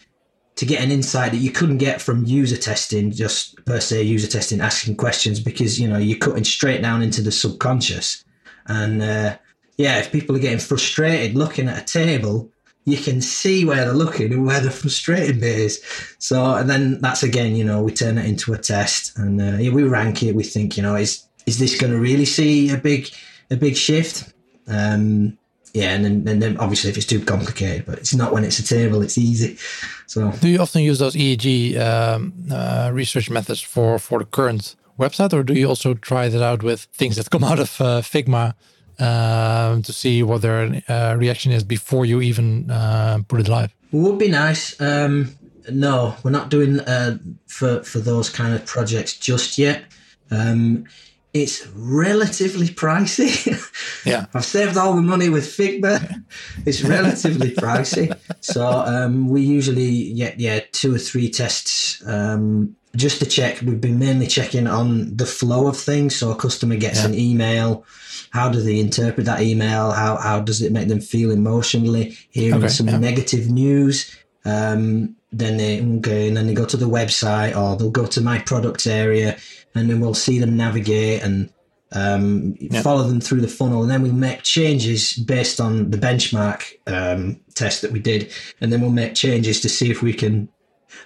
to 0.56 0.66
get 0.66 0.82
an 0.82 0.90
insight 0.90 1.30
that 1.30 1.38
you 1.38 1.52
couldn't 1.52 1.78
get 1.78 2.02
from 2.02 2.24
user 2.24 2.56
testing, 2.56 3.12
just 3.12 3.64
per 3.66 3.78
se 3.78 4.02
user 4.02 4.26
testing, 4.26 4.60
asking 4.60 4.96
questions 4.96 5.38
because 5.38 5.78
you 5.78 5.88
know 5.88 5.96
you're 5.96 6.18
cutting 6.18 6.42
straight 6.42 6.82
down 6.82 7.02
into 7.02 7.22
the 7.22 7.30
subconscious, 7.30 8.24
and 8.66 9.00
uh, 9.00 9.38
yeah, 9.76 10.00
if 10.00 10.10
people 10.10 10.34
are 10.34 10.40
getting 10.40 10.58
frustrated 10.58 11.36
looking 11.36 11.68
at 11.68 11.80
a 11.80 11.84
table, 11.84 12.50
you 12.86 12.96
can 12.96 13.20
see 13.20 13.64
where 13.64 13.84
they're 13.84 13.92
looking 13.92 14.32
and 14.32 14.46
where 14.46 14.60
the 14.60 14.70
frustrating 14.70 15.40
bit 15.40 15.58
is. 15.58 15.82
So, 16.18 16.54
and 16.54 16.70
then 16.70 17.00
that's 17.00 17.24
again, 17.24 17.56
you 17.56 17.64
know, 17.64 17.82
we 17.82 17.92
turn 17.92 18.16
it 18.16 18.24
into 18.24 18.54
a 18.54 18.58
test 18.58 19.18
and 19.18 19.42
uh, 19.42 19.58
yeah, 19.58 19.72
we 19.72 19.82
rank 19.82 20.22
it. 20.22 20.34
We 20.34 20.44
think, 20.44 20.76
you 20.76 20.82
know, 20.82 20.94
is 20.94 21.26
is 21.46 21.58
this 21.58 21.78
going 21.78 21.92
to 21.92 21.98
really 21.98 22.24
see 22.24 22.70
a 22.70 22.78
big 22.78 23.10
a 23.50 23.56
big 23.56 23.76
shift? 23.76 24.32
Um, 24.68 25.36
yeah, 25.74 25.94
and 25.94 26.04
then, 26.04 26.28
and 26.28 26.40
then 26.40 26.56
obviously 26.56 26.88
if 26.88 26.96
it's 26.96 27.06
too 27.06 27.22
complicated, 27.22 27.84
but 27.84 27.98
it's 27.98 28.14
not 28.14 28.32
when 28.32 28.44
it's 28.44 28.58
a 28.58 28.64
table; 28.64 29.02
it's 29.02 29.18
easy. 29.18 29.58
So, 30.06 30.30
do 30.40 30.48
you 30.48 30.58
often 30.58 30.82
use 30.82 31.00
those 31.00 31.14
EEG 31.14 31.78
um, 31.78 32.32
uh, 32.50 32.90
research 32.94 33.28
methods 33.28 33.60
for 33.60 33.98
for 33.98 34.20
the 34.20 34.24
current 34.24 34.76
website, 34.98 35.34
or 35.34 35.42
do 35.42 35.52
you 35.54 35.68
also 35.68 35.92
try 35.94 36.28
that 36.28 36.42
out 36.42 36.62
with 36.62 36.82
things 36.94 37.16
that 37.16 37.30
come 37.30 37.44
out 37.44 37.58
of 37.58 37.80
uh, 37.80 38.00
Figma 38.00 38.54
um, 38.98 39.82
to 39.82 39.92
see 39.92 40.22
what 40.22 40.42
their 40.42 40.82
uh, 40.88 41.16
reaction 41.18 41.52
is 41.52 41.64
before 41.64 42.06
you 42.06 42.20
even 42.20 42.70
uh, 42.70 43.18
put 43.28 43.40
it 43.40 43.48
live? 43.48 43.74
Would 43.92 44.18
be 44.18 44.28
nice. 44.28 44.80
Um, 44.80 45.34
no, 45.70 46.16
we're 46.22 46.30
not 46.30 46.50
doing 46.50 46.80
uh, 46.80 47.18
for 47.46 47.82
for 47.82 47.98
those 47.98 48.30
kind 48.30 48.54
of 48.54 48.64
projects 48.66 49.16
just 49.16 49.58
yet. 49.58 49.84
Um, 50.30 50.86
it's 51.32 51.66
relatively 51.74 52.68
pricey. 52.68 53.62
Yeah, 54.06 54.26
I've 54.34 54.44
saved 54.44 54.76
all 54.76 54.94
the 54.94 55.02
money 55.02 55.28
with 55.28 55.44
Figma. 55.44 56.22
It's 56.66 56.82
relatively 56.82 57.50
pricey, 57.50 58.16
so 58.40 58.64
um, 58.64 59.28
we 59.28 59.40
usually 59.40 60.12
get 60.14 60.38
yeah 60.38 60.60
two 60.70 60.94
or 60.94 60.98
three 60.98 61.28
tests 61.28 62.06
um, 62.06 62.76
just 62.96 63.20
to 63.20 63.26
check. 63.26 63.60
We've 63.60 63.80
been 63.80 63.98
mainly 63.98 64.26
checking 64.26 64.66
on 64.66 65.16
the 65.16 65.26
flow 65.26 65.68
of 65.68 65.76
things. 65.76 66.16
So 66.16 66.30
a 66.30 66.36
customer 66.36 66.76
gets 66.76 67.00
yeah. 67.00 67.08
an 67.08 67.14
email. 67.14 67.84
How 68.30 68.48
do 68.48 68.60
they 68.60 68.80
interpret 68.80 69.26
that 69.26 69.42
email? 69.42 69.92
How 69.92 70.16
how 70.16 70.40
does 70.40 70.62
it 70.62 70.72
make 70.72 70.88
them 70.88 71.00
feel 71.00 71.30
emotionally? 71.30 72.16
Hearing 72.30 72.64
okay, 72.64 72.68
some 72.68 72.88
yeah. 72.88 72.98
negative 72.98 73.48
news. 73.50 74.16
Um, 74.44 75.16
then 75.32 75.56
they 75.56 75.82
okay, 75.98 76.28
and 76.28 76.36
then 76.36 76.46
they 76.46 76.54
go 76.54 76.64
to 76.64 76.76
the 76.76 76.88
website 76.88 77.56
or 77.56 77.76
they'll 77.76 77.90
go 77.90 78.06
to 78.06 78.20
my 78.20 78.38
products 78.38 78.86
area 78.86 79.36
and 79.74 79.90
then 79.90 80.00
we'll 80.00 80.14
see 80.14 80.38
them 80.38 80.56
navigate 80.56 81.22
and 81.22 81.52
um, 81.92 82.56
yep. 82.58 82.82
follow 82.82 83.04
them 83.04 83.20
through 83.20 83.40
the 83.40 83.48
funnel, 83.48 83.82
and 83.82 83.90
then 83.90 84.02
we 84.02 84.10
make 84.10 84.42
changes 84.42 85.12
based 85.14 85.60
on 85.60 85.90
the 85.90 85.96
benchmark 85.96 86.64
um, 86.86 87.40
test 87.54 87.82
that 87.82 87.92
we 87.92 88.00
did, 88.00 88.32
and 88.60 88.72
then 88.72 88.80
we'll 88.80 88.90
make 88.90 89.14
changes 89.14 89.60
to 89.60 89.68
see 89.68 89.90
if 89.90 90.02
we 90.02 90.12
can 90.12 90.48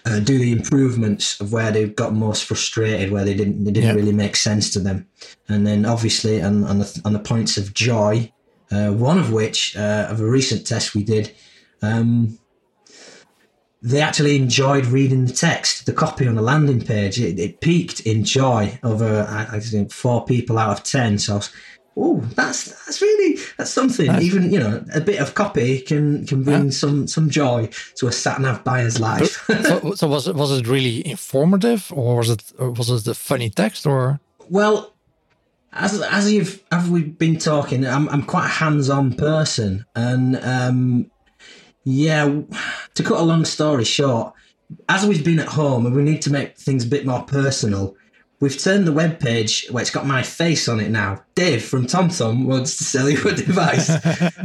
uh, 0.04 0.20
do 0.20 0.38
the 0.38 0.52
improvements 0.52 1.40
of 1.40 1.52
where 1.52 1.70
they 1.70 1.88
got 1.88 2.14
most 2.14 2.44
frustrated, 2.44 3.10
where 3.10 3.24
they 3.24 3.34
didn't 3.34 3.64
they 3.64 3.70
didn't 3.70 3.96
really 3.96 4.12
make 4.12 4.36
sense 4.36 4.70
to 4.70 4.80
them, 4.80 5.06
and 5.48 5.66
then 5.66 5.84
obviously 5.84 6.42
on 6.42 6.64
on 6.64 6.78
the 6.78 7.02
on 7.04 7.12
the 7.12 7.18
points 7.18 7.56
of 7.56 7.74
joy, 7.74 8.32
uh, 8.70 8.90
one 8.90 9.18
of 9.18 9.32
which 9.32 9.76
uh, 9.76 10.06
of 10.10 10.20
a 10.20 10.26
recent 10.26 10.66
test 10.66 10.94
we 10.94 11.04
did. 11.04 11.34
Um, 11.82 12.38
they 13.82 14.00
actually 14.02 14.36
enjoyed 14.36 14.84
reading 14.86 15.24
the 15.24 15.32
text, 15.32 15.86
the 15.86 15.92
copy 15.92 16.28
on 16.28 16.34
the 16.34 16.42
landing 16.42 16.82
page. 16.82 17.18
It, 17.18 17.38
it 17.38 17.60
peaked 17.60 18.00
in 18.00 18.24
joy 18.24 18.78
over, 18.82 19.26
I, 19.28 19.56
I 19.56 19.60
think, 19.60 19.90
four 19.90 20.24
people 20.26 20.58
out 20.58 20.78
of 20.78 20.84
ten. 20.84 21.18
So, 21.18 21.40
oh, 21.96 22.20
that's 22.34 22.84
that's 22.84 23.00
really 23.00 23.38
that's 23.56 23.70
something. 23.70 24.06
Nice. 24.06 24.22
Even 24.22 24.52
you 24.52 24.58
know, 24.58 24.84
a 24.94 25.00
bit 25.00 25.20
of 25.20 25.34
copy 25.34 25.80
can 25.80 26.26
can 26.26 26.42
bring 26.42 26.66
yeah. 26.66 26.70
some 26.70 27.06
some 27.06 27.30
joy 27.30 27.68
to 27.96 28.06
a 28.06 28.12
sat 28.12 28.40
nav 28.40 28.64
buyer's 28.64 29.00
life. 29.00 29.44
so, 29.64 29.94
so, 29.94 30.08
was 30.08 30.28
it 30.28 30.34
was 30.34 30.58
it 30.58 30.66
really 30.66 31.06
informative, 31.06 31.92
or 31.94 32.16
was 32.16 32.30
it 32.30 32.52
or 32.58 32.70
was 32.70 32.90
it 32.90 33.04
the 33.04 33.14
funny 33.14 33.50
text, 33.50 33.86
or? 33.86 34.20
Well, 34.48 34.92
as 35.72 36.00
as 36.00 36.32
you've 36.32 36.62
have 36.72 36.90
we've 36.90 37.16
been 37.18 37.38
talking, 37.38 37.86
I'm 37.86 38.08
I'm 38.08 38.22
quite 38.22 38.46
a 38.46 38.48
hands 38.48 38.90
on 38.90 39.12
person, 39.14 39.84
and 39.94 40.36
um, 40.36 41.10
yeah, 41.84 42.24
to 42.94 43.02
cut 43.02 43.20
a 43.20 43.22
long 43.22 43.44
story 43.44 43.84
short, 43.84 44.34
as 44.88 45.06
we've 45.06 45.24
been 45.24 45.38
at 45.38 45.48
home 45.48 45.86
and 45.86 45.94
we 45.94 46.02
need 46.02 46.22
to 46.22 46.30
make 46.30 46.56
things 46.56 46.84
a 46.84 46.88
bit 46.88 47.06
more 47.06 47.22
personal, 47.22 47.96
we've 48.40 48.58
turned 48.58 48.86
the 48.86 48.92
web 48.92 49.20
page 49.20 49.66
where 49.70 49.82
it's 49.82 49.90
got 49.90 50.06
my 50.06 50.22
face 50.22 50.68
on 50.68 50.80
it 50.80 50.90
now. 50.90 51.22
Dave 51.34 51.64
from 51.64 51.86
TomTom 51.86 52.46
wants 52.46 52.76
to 52.78 52.84
sell 52.84 53.08
you 53.08 53.22
a 53.28 53.34
device, 53.34 53.86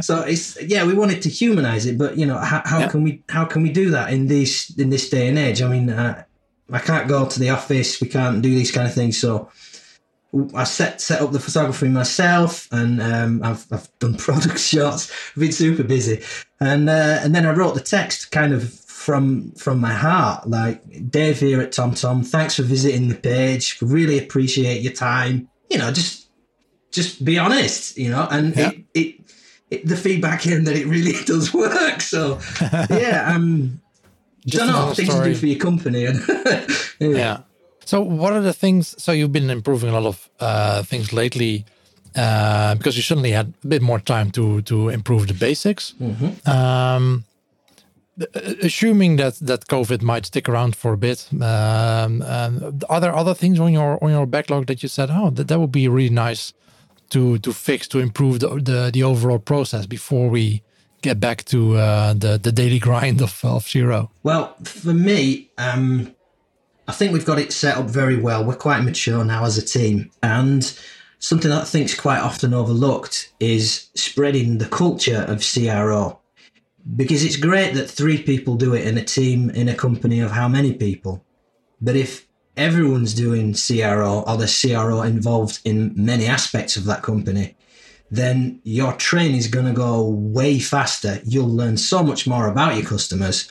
so 0.06 0.20
it's 0.20 0.60
yeah, 0.62 0.84
we 0.84 0.94
wanted 0.94 1.22
to 1.22 1.28
humanize 1.28 1.86
it, 1.86 1.98
but 1.98 2.16
you 2.16 2.26
know 2.26 2.38
how, 2.38 2.62
how 2.64 2.88
can 2.88 3.02
we 3.02 3.22
how 3.28 3.44
can 3.44 3.62
we 3.62 3.70
do 3.70 3.90
that 3.90 4.12
in 4.12 4.26
this 4.26 4.76
in 4.78 4.90
this 4.90 5.08
day 5.08 5.28
and 5.28 5.38
age? 5.38 5.62
I 5.62 5.68
mean, 5.68 5.90
uh, 5.90 6.24
I 6.70 6.78
can't 6.78 7.08
go 7.08 7.26
to 7.26 7.40
the 7.40 7.50
office, 7.50 8.00
we 8.00 8.08
can't 8.08 8.42
do 8.42 8.54
these 8.54 8.70
kind 8.70 8.86
of 8.86 8.94
things, 8.94 9.18
so 9.18 9.50
I 10.54 10.64
set 10.64 11.00
set 11.00 11.22
up 11.22 11.32
the 11.32 11.40
photography 11.40 11.88
myself, 11.88 12.68
and 12.72 13.00
um, 13.00 13.42
I've 13.42 13.66
I've 13.72 13.88
done 13.98 14.14
product 14.18 14.60
shots. 14.60 15.10
I've 15.30 15.40
been 15.40 15.52
super 15.52 15.82
busy, 15.82 16.22
and 16.60 16.88
uh, 16.88 17.20
and 17.22 17.34
then 17.34 17.46
I 17.46 17.52
wrote 17.52 17.74
the 17.74 17.80
text 17.80 18.30
kind 18.30 18.52
of 18.52 18.85
from 19.06 19.52
from 19.52 19.78
my 19.78 19.92
heart, 19.92 20.48
like 20.50 20.82
Dave 21.08 21.38
here 21.38 21.60
at 21.60 21.70
TomTom. 21.70 22.26
Thanks 22.26 22.56
for 22.56 22.64
visiting 22.64 23.08
the 23.08 23.14
page. 23.14 23.78
Really 23.80 24.18
appreciate 24.18 24.82
your 24.82 24.92
time. 24.92 25.48
You 25.70 25.78
know, 25.78 25.92
just 25.92 26.28
just 26.90 27.24
be 27.24 27.38
honest. 27.38 27.96
You 27.96 28.10
know, 28.10 28.26
and 28.28 28.56
yeah. 28.56 28.70
it, 28.70 28.84
it, 28.94 29.14
it 29.70 29.86
the 29.86 29.96
feedback 29.96 30.40
came 30.40 30.64
that 30.64 30.74
it 30.74 30.88
really 30.88 31.12
does 31.24 31.54
work. 31.54 32.00
So 32.00 32.40
yeah, 32.90 33.30
um, 33.32 33.80
don't 34.46 34.66
know 34.66 34.92
things 34.92 35.14
to 35.14 35.22
do 35.22 35.34
for 35.36 35.46
your 35.46 35.60
company. 35.60 36.02
yeah. 36.02 36.66
yeah. 36.98 37.38
So, 37.84 38.02
what 38.02 38.32
are 38.32 38.40
the 38.40 38.52
things? 38.52 39.00
So, 39.00 39.12
you've 39.12 39.30
been 39.30 39.50
improving 39.50 39.90
a 39.90 39.92
lot 39.92 40.06
of 40.06 40.28
uh, 40.40 40.82
things 40.82 41.12
lately 41.12 41.64
uh, 42.16 42.74
because 42.74 42.96
you 42.96 43.02
suddenly 43.02 43.30
had 43.30 43.54
a 43.62 43.68
bit 43.68 43.82
more 43.82 44.00
time 44.00 44.32
to 44.32 44.62
to 44.62 44.88
improve 44.88 45.28
the 45.28 45.34
basics. 45.34 45.94
Mm-hmm. 46.00 46.50
Um, 46.50 47.24
assuming 48.34 49.16
that 49.16 49.34
that 49.40 49.66
COVID 49.66 50.02
might 50.02 50.26
stick 50.26 50.48
around 50.48 50.76
for 50.76 50.92
a 50.92 50.96
bit, 50.96 51.28
um, 51.32 52.22
are 52.88 53.00
there 53.00 53.14
other 53.14 53.34
things 53.34 53.60
on 53.60 53.72
your 53.72 54.02
on 54.02 54.10
your 54.10 54.26
backlog 54.26 54.66
that 54.66 54.82
you 54.82 54.88
said, 54.88 55.10
oh, 55.10 55.30
that, 55.30 55.48
that 55.48 55.60
would 55.60 55.72
be 55.72 55.88
really 55.88 56.10
nice 56.10 56.52
to 57.10 57.38
to 57.38 57.52
fix 57.52 57.88
to 57.88 57.98
improve 57.98 58.40
the 58.40 58.48
the, 58.48 58.90
the 58.92 59.02
overall 59.02 59.38
process 59.38 59.86
before 59.86 60.28
we 60.28 60.62
get 61.02 61.20
back 61.20 61.44
to 61.44 61.76
uh, 61.76 62.14
the 62.14 62.38
the 62.38 62.52
daily 62.52 62.78
grind 62.78 63.20
of 63.20 63.44
of 63.44 63.68
CRO? 63.70 64.10
Well, 64.22 64.56
for 64.64 64.94
me, 64.94 65.50
um, 65.58 66.14
I 66.88 66.92
think 66.92 67.12
we've 67.12 67.24
got 67.24 67.38
it 67.38 67.52
set 67.52 67.76
up 67.76 67.86
very 67.86 68.16
well. 68.16 68.44
We're 68.44 68.56
quite 68.56 68.82
mature 68.82 69.24
now 69.24 69.44
as 69.44 69.58
a 69.58 69.62
team. 69.62 70.10
And 70.22 70.72
something 71.18 71.50
that 71.50 71.62
I 71.62 71.64
think 71.64 71.86
is 71.86 71.98
quite 71.98 72.20
often 72.20 72.54
overlooked 72.54 73.32
is 73.40 73.88
spreading 73.94 74.58
the 74.58 74.68
culture 74.68 75.24
of 75.28 75.42
CRO. 75.42 76.20
Because 76.94 77.24
it's 77.24 77.36
great 77.36 77.74
that 77.74 77.90
three 77.90 78.22
people 78.22 78.54
do 78.54 78.74
it 78.74 78.86
in 78.86 78.96
a 78.96 79.04
team 79.04 79.50
in 79.50 79.68
a 79.68 79.74
company 79.74 80.20
of 80.20 80.30
how 80.30 80.46
many 80.46 80.72
people. 80.72 81.24
But 81.80 81.96
if 81.96 82.26
everyone's 82.56 83.12
doing 83.12 83.54
CRO 83.54 84.24
or 84.26 84.36
the 84.36 84.46
CRO 84.46 85.02
involved 85.02 85.60
in 85.64 85.92
many 85.96 86.26
aspects 86.26 86.76
of 86.76 86.84
that 86.84 87.02
company, 87.02 87.56
then 88.10 88.60
your 88.62 88.92
train 88.92 89.34
is 89.34 89.48
going 89.48 89.66
to 89.66 89.72
go 89.72 90.08
way 90.08 90.58
faster. 90.58 91.20
You'll 91.24 91.48
learn 91.48 91.76
so 91.76 92.02
much 92.02 92.26
more 92.26 92.46
about 92.46 92.76
your 92.76 92.86
customers. 92.86 93.50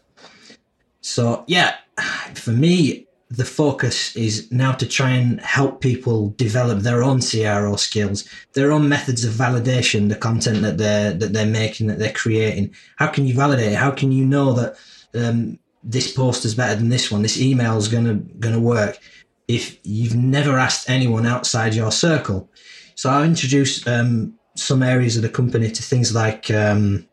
So, 1.02 1.43
yeah, 1.48 1.76
for 2.36 2.52
me, 2.52 3.08
the 3.36 3.45
focus 3.45 4.15
is 4.15 4.50
now 4.52 4.71
to 4.71 4.86
try 4.86 5.10
and 5.10 5.41
help 5.41 5.82
people 5.82 6.30
develop 6.38 6.80
their 6.80 7.04
own 7.04 7.19
CRO 7.19 7.76
skills, 7.76 8.28
their 8.54 8.71
own 8.71 8.88
methods 8.88 9.26
of 9.26 9.34
validation, 9.34 10.10
the 10.10 10.15
content 10.15 10.62
that 10.62 10.78
they're 10.78 11.13
that 11.13 11.34
they're 11.34 11.45
making, 11.45 11.88
that 11.88 12.00
they're 12.00 12.13
creating. 12.13 12.74
How 12.95 13.08
can 13.08 13.26
you 13.26 13.34
validate 13.34 13.74
it? 13.74 13.76
How 13.76 13.91
can 13.91 14.12
you 14.12 14.26
know 14.26 14.54
that 14.54 14.78
um, 15.13 15.60
this 15.84 16.13
post 16.13 16.45
is 16.45 16.56
better 16.56 16.76
than 16.76 16.89
this 16.89 17.12
one? 17.12 17.21
This 17.21 17.39
email 17.39 17.78
is 17.78 17.88
gonna 17.88 18.15
gonna 18.39 18.60
work 18.60 19.00
if 19.48 19.80
you've 19.84 20.15
never 20.15 20.58
asked 20.58 20.89
anyone 20.89 21.26
outside 21.26 21.76
your 21.76 21.91
circle. 21.91 22.50
So 22.95 23.10
I'll 23.10 23.24
introduce 23.24 23.86
um, 23.86 24.36
some 24.56 24.82
areas 24.82 25.17
of 25.17 25.24
the 25.24 25.30
company 25.30 25.69
to 25.69 25.84
things 25.84 26.15
like 26.15 26.50
um, 26.52 27.06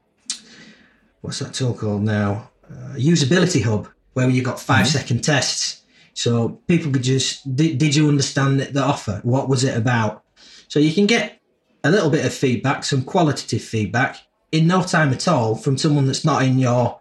what's 1.22 1.40
that 1.40 1.54
tool 1.54 1.74
called 1.74 2.02
now? 2.02 2.50
Uh, 2.70 2.94
usability 2.94 3.62
hub, 3.62 3.88
where 4.12 4.30
you've 4.30 4.44
got 4.44 4.60
5 4.60 4.76
mm-hmm. 4.76 4.86
second 4.86 5.24
tests 5.24 5.81
so 6.14 6.60
people 6.66 6.92
could 6.92 7.02
just, 7.02 7.56
did, 7.56 7.78
did 7.78 7.94
you 7.94 8.08
understand 8.08 8.60
the 8.60 8.82
offer? 8.82 9.20
What 9.22 9.48
was 9.48 9.64
it 9.64 9.76
about? 9.76 10.24
So 10.68 10.78
you 10.78 10.92
can 10.92 11.06
get 11.06 11.40
a 11.84 11.90
little 11.90 12.10
bit 12.10 12.24
of 12.24 12.32
feedback, 12.32 12.84
some 12.84 13.02
qualitative 13.02 13.62
feedback 13.62 14.18
in 14.52 14.66
no 14.66 14.82
time 14.82 15.12
at 15.12 15.26
all 15.26 15.54
from 15.54 15.78
someone 15.78 16.06
that's 16.06 16.24
not 16.24 16.42
in 16.42 16.58
your 16.58 17.00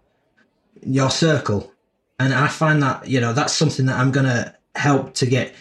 your 0.84 1.10
circle. 1.10 1.72
And 2.18 2.34
I 2.34 2.48
find 2.48 2.82
that, 2.82 3.06
you 3.06 3.20
know, 3.20 3.32
that's 3.32 3.52
something 3.52 3.86
that 3.86 3.98
I'm 3.98 4.10
going 4.10 4.26
to 4.26 4.54
help 4.74 5.14
to 5.14 5.26
get 5.26 5.54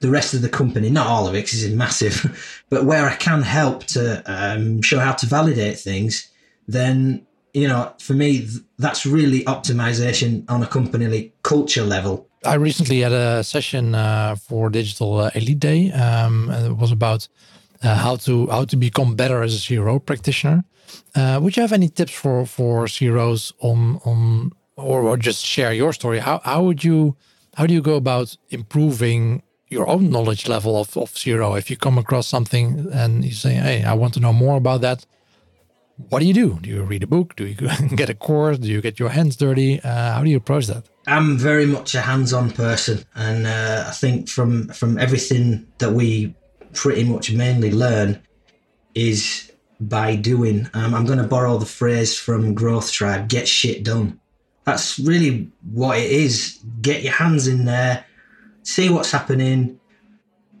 the 0.00 0.10
rest 0.10 0.34
of 0.34 0.42
the 0.42 0.48
company, 0.48 0.90
not 0.90 1.06
all 1.06 1.26
of 1.26 1.34
it 1.34 1.44
because 1.44 1.64
it's 1.64 1.74
massive, 1.74 2.62
but 2.68 2.84
where 2.84 3.06
I 3.06 3.14
can 3.16 3.42
help 3.42 3.84
to 3.86 4.22
um, 4.26 4.82
show 4.82 4.98
how 4.98 5.12
to 5.12 5.26
validate 5.26 5.78
things, 5.78 6.30
then 6.66 7.26
you 7.54 7.66
know, 7.66 7.92
for 7.98 8.12
me, 8.12 8.40
th- 8.40 8.62
that's 8.78 9.06
really 9.06 9.42
optimization 9.44 10.44
on 10.48 10.62
a 10.62 10.66
company 10.66 11.32
culture 11.42 11.82
level. 11.82 12.27
I 12.44 12.54
recently 12.54 13.00
had 13.00 13.12
a 13.12 13.42
session 13.42 13.94
uh, 13.94 14.36
for 14.36 14.70
Digital 14.70 15.18
uh, 15.18 15.30
Elite 15.34 15.58
Day. 15.58 15.90
Um, 15.90 16.50
and 16.50 16.66
it 16.66 16.76
was 16.76 16.92
about 16.92 17.28
uh, 17.82 17.94
how 17.96 18.16
to 18.16 18.46
how 18.48 18.64
to 18.64 18.76
become 18.76 19.16
better 19.16 19.42
as 19.42 19.54
a 19.54 19.66
CRO 19.66 19.98
practitioner. 19.98 20.64
Uh, 21.14 21.38
would 21.42 21.56
you 21.56 21.62
have 21.62 21.72
any 21.72 21.88
tips 21.88 22.12
for 22.12 22.46
for 22.46 22.86
CROs 22.86 23.52
on 23.60 24.00
on 24.04 24.52
or, 24.76 25.02
or 25.02 25.16
just 25.16 25.44
share 25.44 25.72
your 25.72 25.92
story? 25.92 26.18
How 26.20 26.40
how 26.44 26.62
would 26.62 26.84
you 26.84 27.16
how 27.54 27.66
do 27.66 27.74
you 27.74 27.82
go 27.82 27.96
about 27.96 28.36
improving 28.50 29.42
your 29.68 29.88
own 29.88 30.08
knowledge 30.08 30.48
level 30.48 30.80
of, 30.80 30.96
of 30.96 31.14
CRO? 31.20 31.54
If 31.54 31.70
you 31.70 31.76
come 31.76 31.98
across 31.98 32.26
something 32.26 32.88
and 32.92 33.24
you 33.24 33.32
say, 33.32 33.54
"Hey, 33.54 33.84
I 33.84 33.94
want 33.94 34.14
to 34.14 34.20
know 34.20 34.32
more 34.32 34.56
about 34.56 34.80
that," 34.82 35.06
what 35.98 36.20
do 36.20 36.26
you 36.26 36.34
do? 36.34 36.58
Do 36.62 36.70
you 36.70 36.82
read 36.82 37.02
a 37.02 37.06
book? 37.06 37.34
Do 37.34 37.46
you 37.46 37.54
get 37.96 38.08
a 38.08 38.14
course? 38.14 38.58
Do 38.58 38.68
you 38.68 38.80
get 38.80 38.98
your 38.98 39.08
hands 39.08 39.36
dirty? 39.36 39.80
Uh, 39.82 40.12
how 40.14 40.22
do 40.22 40.30
you 40.30 40.36
approach 40.36 40.66
that? 40.66 40.88
I'm 41.06 41.36
very 41.36 41.66
much 41.66 41.94
a 41.94 42.00
hands-on 42.00 42.52
person, 42.52 43.04
and 43.14 43.46
uh, 43.46 43.84
I 43.88 43.90
think 43.92 44.28
from 44.28 44.68
from 44.68 44.98
everything 44.98 45.66
that 45.78 45.92
we 45.92 46.34
pretty 46.72 47.02
much 47.04 47.32
mainly 47.32 47.72
learn 47.72 48.20
is 48.94 49.50
by 49.80 50.14
doing. 50.14 50.68
Um, 50.74 50.94
I'm 50.94 51.06
going 51.06 51.18
to 51.18 51.24
borrow 51.24 51.58
the 51.58 51.66
phrase 51.66 52.16
from 52.16 52.54
Growth 52.54 52.92
Tribe: 52.92 53.28
"Get 53.28 53.48
shit 53.48 53.82
done." 53.84 54.20
That's 54.64 54.98
really 54.98 55.50
what 55.72 55.98
it 55.98 56.10
is. 56.10 56.60
Get 56.80 57.02
your 57.02 57.14
hands 57.14 57.48
in 57.48 57.64
there, 57.64 58.04
see 58.62 58.90
what's 58.90 59.10
happening, 59.10 59.80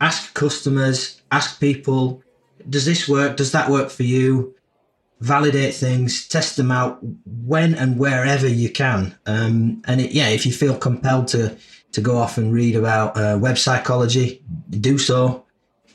ask 0.00 0.34
customers, 0.34 1.22
ask 1.30 1.60
people, 1.60 2.22
"Does 2.68 2.86
this 2.86 3.06
work? 3.08 3.36
Does 3.36 3.52
that 3.52 3.70
work 3.70 3.90
for 3.90 4.02
you?" 4.02 4.56
Validate 5.20 5.74
things, 5.74 6.28
test 6.28 6.56
them 6.56 6.70
out 6.70 6.98
when 7.26 7.74
and 7.74 7.98
wherever 7.98 8.46
you 8.46 8.70
can. 8.70 9.16
Um, 9.26 9.82
and 9.86 10.00
it, 10.00 10.12
yeah, 10.12 10.28
if 10.28 10.46
you 10.46 10.52
feel 10.52 10.76
compelled 10.76 11.28
to 11.28 11.56
to 11.92 12.00
go 12.02 12.18
off 12.18 12.36
and 12.36 12.52
read 12.52 12.76
about 12.76 13.16
uh, 13.16 13.38
web 13.40 13.56
psychology, 13.56 14.42
do 14.70 14.98
so. 14.98 15.44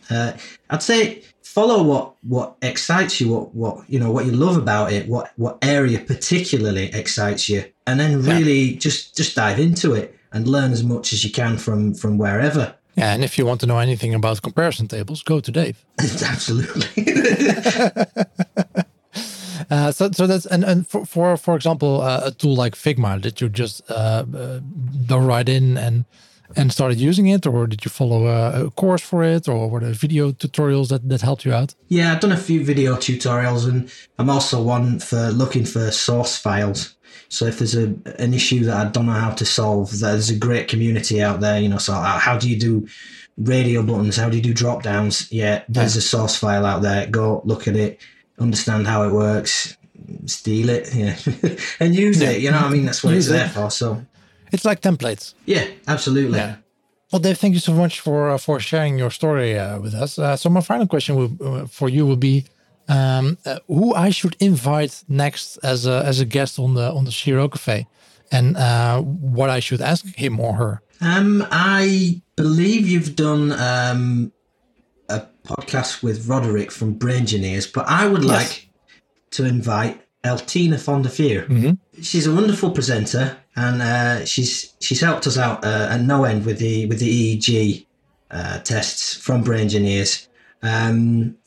Uh, 0.09 0.33
I'd 0.69 0.83
say 0.83 1.23
follow 1.41 1.83
what 1.83 2.15
what 2.23 2.55
excites 2.61 3.21
you, 3.21 3.29
what 3.29 3.53
what 3.55 3.89
you 3.89 3.99
know, 3.99 4.11
what 4.11 4.25
you 4.25 4.31
love 4.31 4.57
about 4.57 4.91
it, 4.91 5.07
what 5.07 5.31
what 5.37 5.57
area 5.61 5.99
particularly 5.99 6.85
excites 6.93 7.47
you, 7.47 7.63
and 7.87 7.99
then 7.99 8.21
really 8.21 8.61
yeah. 8.61 8.79
just 8.79 9.15
just 9.15 9.35
dive 9.35 9.59
into 9.59 9.93
it 9.93 10.17
and 10.31 10.47
learn 10.47 10.71
as 10.71 10.83
much 10.83 11.13
as 11.13 11.23
you 11.23 11.31
can 11.31 11.57
from 11.57 11.93
from 11.93 12.17
wherever. 12.17 12.75
Yeah, 12.95 13.13
and 13.13 13.23
if 13.23 13.37
you 13.37 13.45
want 13.45 13.59
to 13.61 13.65
know 13.65 13.79
anything 13.79 14.13
about 14.13 14.41
comparison 14.41 14.87
tables, 14.87 15.23
go 15.23 15.39
to 15.39 15.51
Dave. 15.51 15.83
Absolutely. 15.99 17.03
Uh, 19.69 19.91
so, 19.91 20.11
so 20.11 20.27
that's 20.27 20.45
and, 20.45 20.63
and 20.63 20.87
for 20.87 21.05
for, 21.05 21.37
for 21.37 21.55
example, 21.55 22.01
uh, 22.01 22.21
a 22.25 22.31
tool 22.31 22.55
like 22.55 22.75
Figma, 22.75 23.21
did 23.21 23.41
you 23.41 23.49
just 23.49 23.81
uh, 23.89 24.25
uh, 24.35 24.59
go 25.07 25.17
right 25.17 25.47
in 25.47 25.77
and 25.77 26.05
and 26.55 26.71
started 26.71 26.99
using 26.99 27.27
it, 27.27 27.45
or 27.45 27.67
did 27.67 27.83
you 27.83 27.89
follow 27.89 28.27
a, 28.27 28.65
a, 28.65 28.71
course 28.71 29.01
for 29.01 29.23
it, 29.23 29.47
or 29.47 29.69
were 29.69 29.79
there 29.79 29.93
video 29.93 30.31
tutorials 30.31 30.89
that 30.89 31.07
that 31.09 31.21
helped 31.21 31.45
you 31.45 31.53
out? 31.53 31.73
Yeah, 31.87 32.11
I've 32.11 32.19
done 32.19 32.31
a 32.31 32.37
few 32.37 32.63
video 32.63 32.95
tutorials, 32.95 33.67
and 33.67 33.91
I'm 34.17 34.29
also 34.29 34.61
one 34.61 34.99
for 34.99 35.29
looking 35.31 35.65
for 35.65 35.91
source 35.91 36.37
files. 36.37 36.95
So 37.29 37.45
if 37.45 37.59
there's 37.59 37.75
a 37.75 37.95
an 38.19 38.33
issue 38.33 38.65
that 38.65 38.87
I 38.87 38.89
don't 38.89 39.05
know 39.05 39.13
how 39.13 39.31
to 39.31 39.45
solve, 39.45 39.99
there's 39.99 40.29
a 40.29 40.37
great 40.37 40.67
community 40.67 41.21
out 41.21 41.39
there. 41.39 41.59
You 41.59 41.69
know, 41.69 41.79
so 41.79 41.93
uh, 41.93 42.19
how 42.19 42.37
do 42.37 42.49
you 42.49 42.59
do 42.59 42.87
radio 43.37 43.81
buttons? 43.81 44.17
How 44.17 44.29
do 44.29 44.37
you 44.37 44.43
do 44.43 44.53
drop 44.53 44.83
downs? 44.83 45.31
Yeah, 45.31 45.63
there's 45.67 45.95
yeah. 45.95 45.99
a 45.99 46.01
source 46.01 46.35
file 46.35 46.65
out 46.65 46.81
there. 46.81 47.07
Go 47.07 47.41
look 47.45 47.67
at 47.67 47.75
it 47.75 47.99
understand 48.43 48.87
how 48.87 49.03
it 49.07 49.11
works, 49.11 49.77
steal 50.25 50.69
it, 50.69 50.93
yeah, 50.93 51.15
and 51.79 51.95
use 51.95 52.21
yeah. 52.21 52.31
it. 52.31 52.41
You 52.41 52.51
know, 52.51 52.59
I 52.59 52.69
mean, 52.69 52.85
that's 52.85 53.03
what 53.03 53.13
use 53.13 53.27
it's 53.27 53.35
it. 53.35 53.37
there 53.37 53.49
for. 53.49 53.71
So 53.71 54.05
it's 54.51 54.65
like 54.65 54.81
templates. 54.81 55.33
Yeah, 55.45 55.65
absolutely. 55.87 56.37
Yeah. 56.37 56.57
Well, 57.11 57.19
Dave, 57.19 57.37
thank 57.37 57.53
you 57.53 57.59
so 57.59 57.73
much 57.73 57.99
for 57.99 58.31
uh, 58.31 58.37
for 58.37 58.59
sharing 58.59 58.97
your 58.97 59.11
story 59.11 59.57
uh, 59.57 59.79
with 59.79 59.93
us. 59.93 60.17
Uh, 60.19 60.35
so 60.35 60.49
my 60.49 60.61
final 60.61 60.87
question 60.87 61.15
will, 61.15 61.31
uh, 61.41 61.67
for 61.67 61.89
you 61.89 62.05
will 62.05 62.17
be. 62.31 62.45
Um, 62.89 63.37
uh, 63.45 63.59
who 63.67 63.95
I 63.95 64.09
should 64.09 64.35
invite 64.41 65.05
next 65.07 65.55
as 65.63 65.85
a 65.85 66.03
as 66.05 66.19
a 66.19 66.25
guest 66.25 66.59
on 66.59 66.73
the 66.73 66.91
on 66.91 67.05
the 67.05 67.11
CRO 67.11 67.47
Cafe, 67.47 67.87
and 68.29 68.57
uh, 68.57 68.99
what 69.01 69.49
I 69.49 69.61
should 69.61 69.79
ask 69.79 70.05
him 70.17 70.37
or 70.37 70.53
her. 70.55 70.81
Um, 70.99 71.47
I 71.49 72.21
believe 72.35 72.85
you've 72.85 73.15
done 73.15 73.53
um, 73.53 74.33
podcast 75.43 76.03
with 76.03 76.27
Roderick 76.27 76.71
from 76.71 76.97
Braingineers, 76.97 77.71
but 77.71 77.87
I 77.87 78.07
would 78.07 78.23
yes. 78.23 78.31
like 78.31 78.69
to 79.31 79.45
invite 79.45 80.01
Eltina 80.23 80.75
Fondafier. 80.75 81.47
Mm-hmm. 81.47 82.01
She's 82.01 82.27
a 82.27 82.33
wonderful 82.33 82.71
presenter, 82.71 83.37
and 83.55 83.81
uh, 83.81 84.25
she's 84.25 84.73
she's 84.79 85.01
helped 85.01 85.27
us 85.27 85.37
out 85.37 85.63
uh, 85.65 85.89
at 85.91 86.01
no 86.01 86.23
end 86.23 86.45
with 86.45 86.59
the 86.59 86.85
with 86.85 86.99
the 86.99 87.37
EEG 87.37 87.85
uh, 88.31 88.59
tests 88.59 89.15
from 89.15 89.43
Braingineers. 89.43 90.27
Um, 90.61 91.37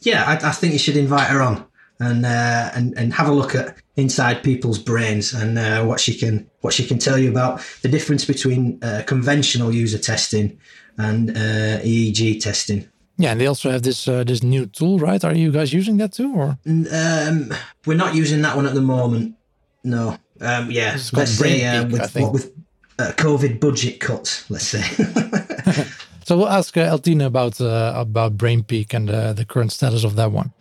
yeah, 0.00 0.24
I, 0.24 0.48
I, 0.48 0.52
think 0.52 0.72
you 0.72 0.78
should 0.78 0.96
invite 0.96 1.28
her 1.28 1.42
on 1.42 1.66
and 2.00 2.24
uh, 2.24 2.70
and 2.74 2.96
and 2.96 3.12
have 3.12 3.28
a 3.28 3.32
look 3.32 3.54
at 3.54 3.76
inside 3.96 4.42
people's 4.42 4.78
brains 4.78 5.34
and 5.34 5.58
uh, 5.58 5.84
what 5.84 6.00
she 6.00 6.16
can 6.16 6.50
what 6.62 6.72
she 6.72 6.86
can 6.86 6.98
tell 6.98 7.18
you 7.18 7.30
about 7.30 7.62
the 7.82 7.88
difference 7.88 8.24
between 8.24 8.78
uh, 8.82 9.02
conventional 9.06 9.72
user 9.72 9.98
testing 9.98 10.58
and 10.96 11.30
EEG 11.30 12.40
testing. 12.40 12.88
Yeah, 13.16 13.30
and 13.30 13.40
they 13.40 13.46
also 13.46 13.70
have 13.70 13.82
this 13.82 14.08
uh, 14.08 14.24
this 14.24 14.42
new 14.42 14.66
tool, 14.66 14.98
right? 14.98 15.24
Are 15.24 15.34
you 15.34 15.52
guys 15.52 15.72
using 15.72 15.98
that 15.98 16.12
too, 16.12 16.34
or 16.34 16.58
um, 16.66 17.52
we're 17.86 17.96
not 17.96 18.14
using 18.14 18.42
that 18.42 18.56
one 18.56 18.66
at 18.66 18.74
the 18.74 18.80
moment? 18.80 19.36
No. 19.84 20.18
Um, 20.40 20.70
yeah, 20.70 20.98
let's 21.12 21.30
say 21.30 21.64
uh, 21.64 21.86
with, 21.86 22.16
what, 22.16 22.32
with 22.32 22.52
uh, 22.98 23.12
COVID 23.16 23.60
budget 23.60 24.00
cuts. 24.00 24.50
Let's 24.50 24.66
say. 24.66 24.82
so 26.24 26.36
we'll 26.36 26.48
ask 26.48 26.76
uh, 26.76 26.90
Eltina 26.90 27.26
about 27.26 27.60
uh, 27.60 27.92
about 27.94 28.36
BrainPeak 28.36 28.92
and 28.94 29.08
uh, 29.08 29.32
the 29.32 29.44
current 29.44 29.70
status 29.70 30.04
of 30.04 30.16
that 30.16 30.32
one. 30.32 30.52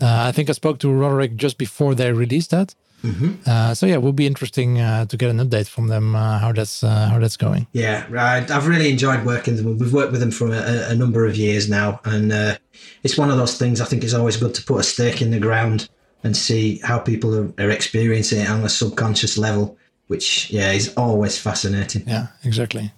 Uh, 0.00 0.24
I 0.28 0.32
think 0.32 0.48
I 0.48 0.52
spoke 0.52 0.78
to 0.80 0.92
Roderick 0.92 1.36
just 1.36 1.58
before 1.58 1.94
they 1.94 2.12
released 2.12 2.50
that. 2.50 2.74
Mm-hmm. 3.02 3.48
Uh, 3.48 3.74
so 3.74 3.86
yeah, 3.86 3.94
it 3.94 4.02
will 4.02 4.12
be 4.12 4.26
interesting 4.26 4.80
uh, 4.80 5.06
to 5.06 5.16
get 5.16 5.30
an 5.30 5.38
update 5.38 5.68
from 5.68 5.88
them 5.88 6.14
uh, 6.14 6.38
how 6.38 6.52
that's 6.52 6.84
uh, 6.84 7.08
how 7.08 7.18
that's 7.18 7.36
going. 7.36 7.66
Yeah, 7.72 8.06
right. 8.10 8.48
I've 8.50 8.66
really 8.66 8.90
enjoyed 8.90 9.24
working 9.24 9.54
with 9.54 9.64
them. 9.64 9.78
We've 9.78 9.92
worked 9.92 10.12
with 10.12 10.20
them 10.20 10.30
for 10.30 10.48
a, 10.48 10.90
a 10.90 10.94
number 10.94 11.24
of 11.26 11.36
years 11.36 11.68
now, 11.68 12.00
and 12.04 12.32
uh, 12.32 12.56
it's 13.02 13.16
one 13.16 13.30
of 13.30 13.36
those 13.38 13.56
things. 13.56 13.80
I 13.80 13.84
think 13.84 14.04
it's 14.04 14.14
always 14.14 14.36
good 14.36 14.54
to 14.54 14.62
put 14.62 14.80
a 14.80 14.82
stake 14.82 15.22
in 15.22 15.30
the 15.30 15.40
ground 15.40 15.88
and 16.22 16.36
see 16.36 16.78
how 16.84 16.98
people 16.98 17.34
are, 17.34 17.52
are 17.58 17.70
experiencing 17.70 18.40
it 18.40 18.50
on 18.50 18.62
a 18.62 18.68
subconscious 18.68 19.38
level, 19.38 19.78
which 20.08 20.50
yeah 20.50 20.72
is 20.72 20.94
always 20.96 21.38
fascinating. 21.38 22.04
Yeah, 22.06 22.28
exactly. 22.44 22.92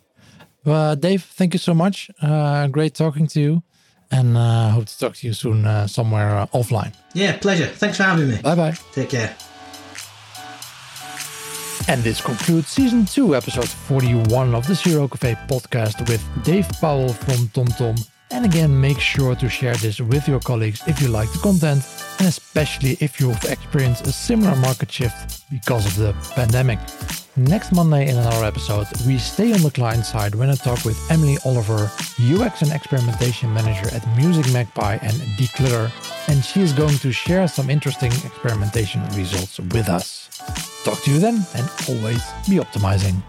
Well, 0.65 0.95
Dave, 0.97 1.25
thank 1.25 1.55
you 1.55 1.59
so 1.59 1.75
much. 1.75 2.11
Uh, 2.21 2.69
great 2.69 2.95
talking 2.95 3.27
to 3.29 3.41
you, 3.41 3.63
and 4.11 4.37
hope 4.37 4.87
to 4.87 4.99
talk 4.99 5.15
to 5.17 5.27
you 5.27 5.33
soon 5.33 5.89
somewhere 5.89 6.49
offline. 6.53 6.93
Yeah, 7.15 7.37
pleasure. 7.39 7.67
Thanks 7.67 7.99
for 7.99 8.05
having 8.05 8.31
me. 8.31 8.41
Bye 8.43 8.55
bye. 8.57 8.77
Take 8.93 9.11
care. 9.11 9.37
And 11.89 12.03
this 12.03 12.21
concludes 12.21 12.69
season 12.69 13.05
2, 13.05 13.35
episode 13.35 13.69
41 13.69 14.55
of 14.55 14.67
the 14.67 14.75
CRO 14.75 15.09
Cafe 15.09 15.35
podcast 15.49 16.09
with 16.09 16.23
Dave 16.45 16.69
Powell 16.81 17.13
from 17.13 17.49
TomTom. 17.49 18.09
And 18.31 18.45
again, 18.45 18.81
make 18.81 18.99
sure 18.99 19.35
to 19.35 19.49
share 19.49 19.75
this 19.75 20.01
with 20.01 20.27
your 20.27 20.41
colleagues 20.41 20.81
if 20.87 21.03
you 21.03 21.09
like 21.09 21.31
the 21.33 21.39
content, 21.41 21.85
and 22.19 22.29
especially 22.29 22.97
if 23.01 23.21
you've 23.21 23.45
experienced 23.45 24.07
a 24.07 24.13
similar 24.13 24.57
market 24.57 24.91
shift 24.91 25.45
because 25.51 25.85
of 25.87 25.97
the 25.97 26.13
pandemic. 26.35 26.79
Next 27.37 27.73
Monday 27.73 28.09
in 28.09 28.17
another 28.17 28.45
episode, 28.45 28.87
we 29.07 29.19
stay 29.19 29.53
on 29.53 29.63
the 29.63 29.71
client 29.71 30.05
side 30.07 30.35
when 30.35 30.51
I 30.51 30.55
talk 30.55 30.85
with 30.85 30.99
Emily 31.11 31.37
Oliver, 31.45 31.91
UX 32.21 32.63
and 32.63 32.73
experimentation 32.73 33.53
manager 33.53 33.95
at 33.95 34.07
Music 34.17 34.51
Magpie 34.53 34.99
and 35.03 35.15
Decluttr, 35.37 35.91
and 36.29 36.45
she 36.45 36.61
is 36.61 36.73
going 36.73 36.97
to 36.99 37.13
share 37.13 37.49
some 37.49 37.71
interesting 37.71 38.13
experimentation 38.13 39.03
results 39.15 39.59
with 39.59 39.89
us. 39.89 40.32
Talk 40.85 41.01
to 41.03 41.11
you 41.11 41.19
then, 41.19 41.47
and 41.55 41.69
always 41.89 42.23
be 42.49 42.57
optimizing. 42.57 43.23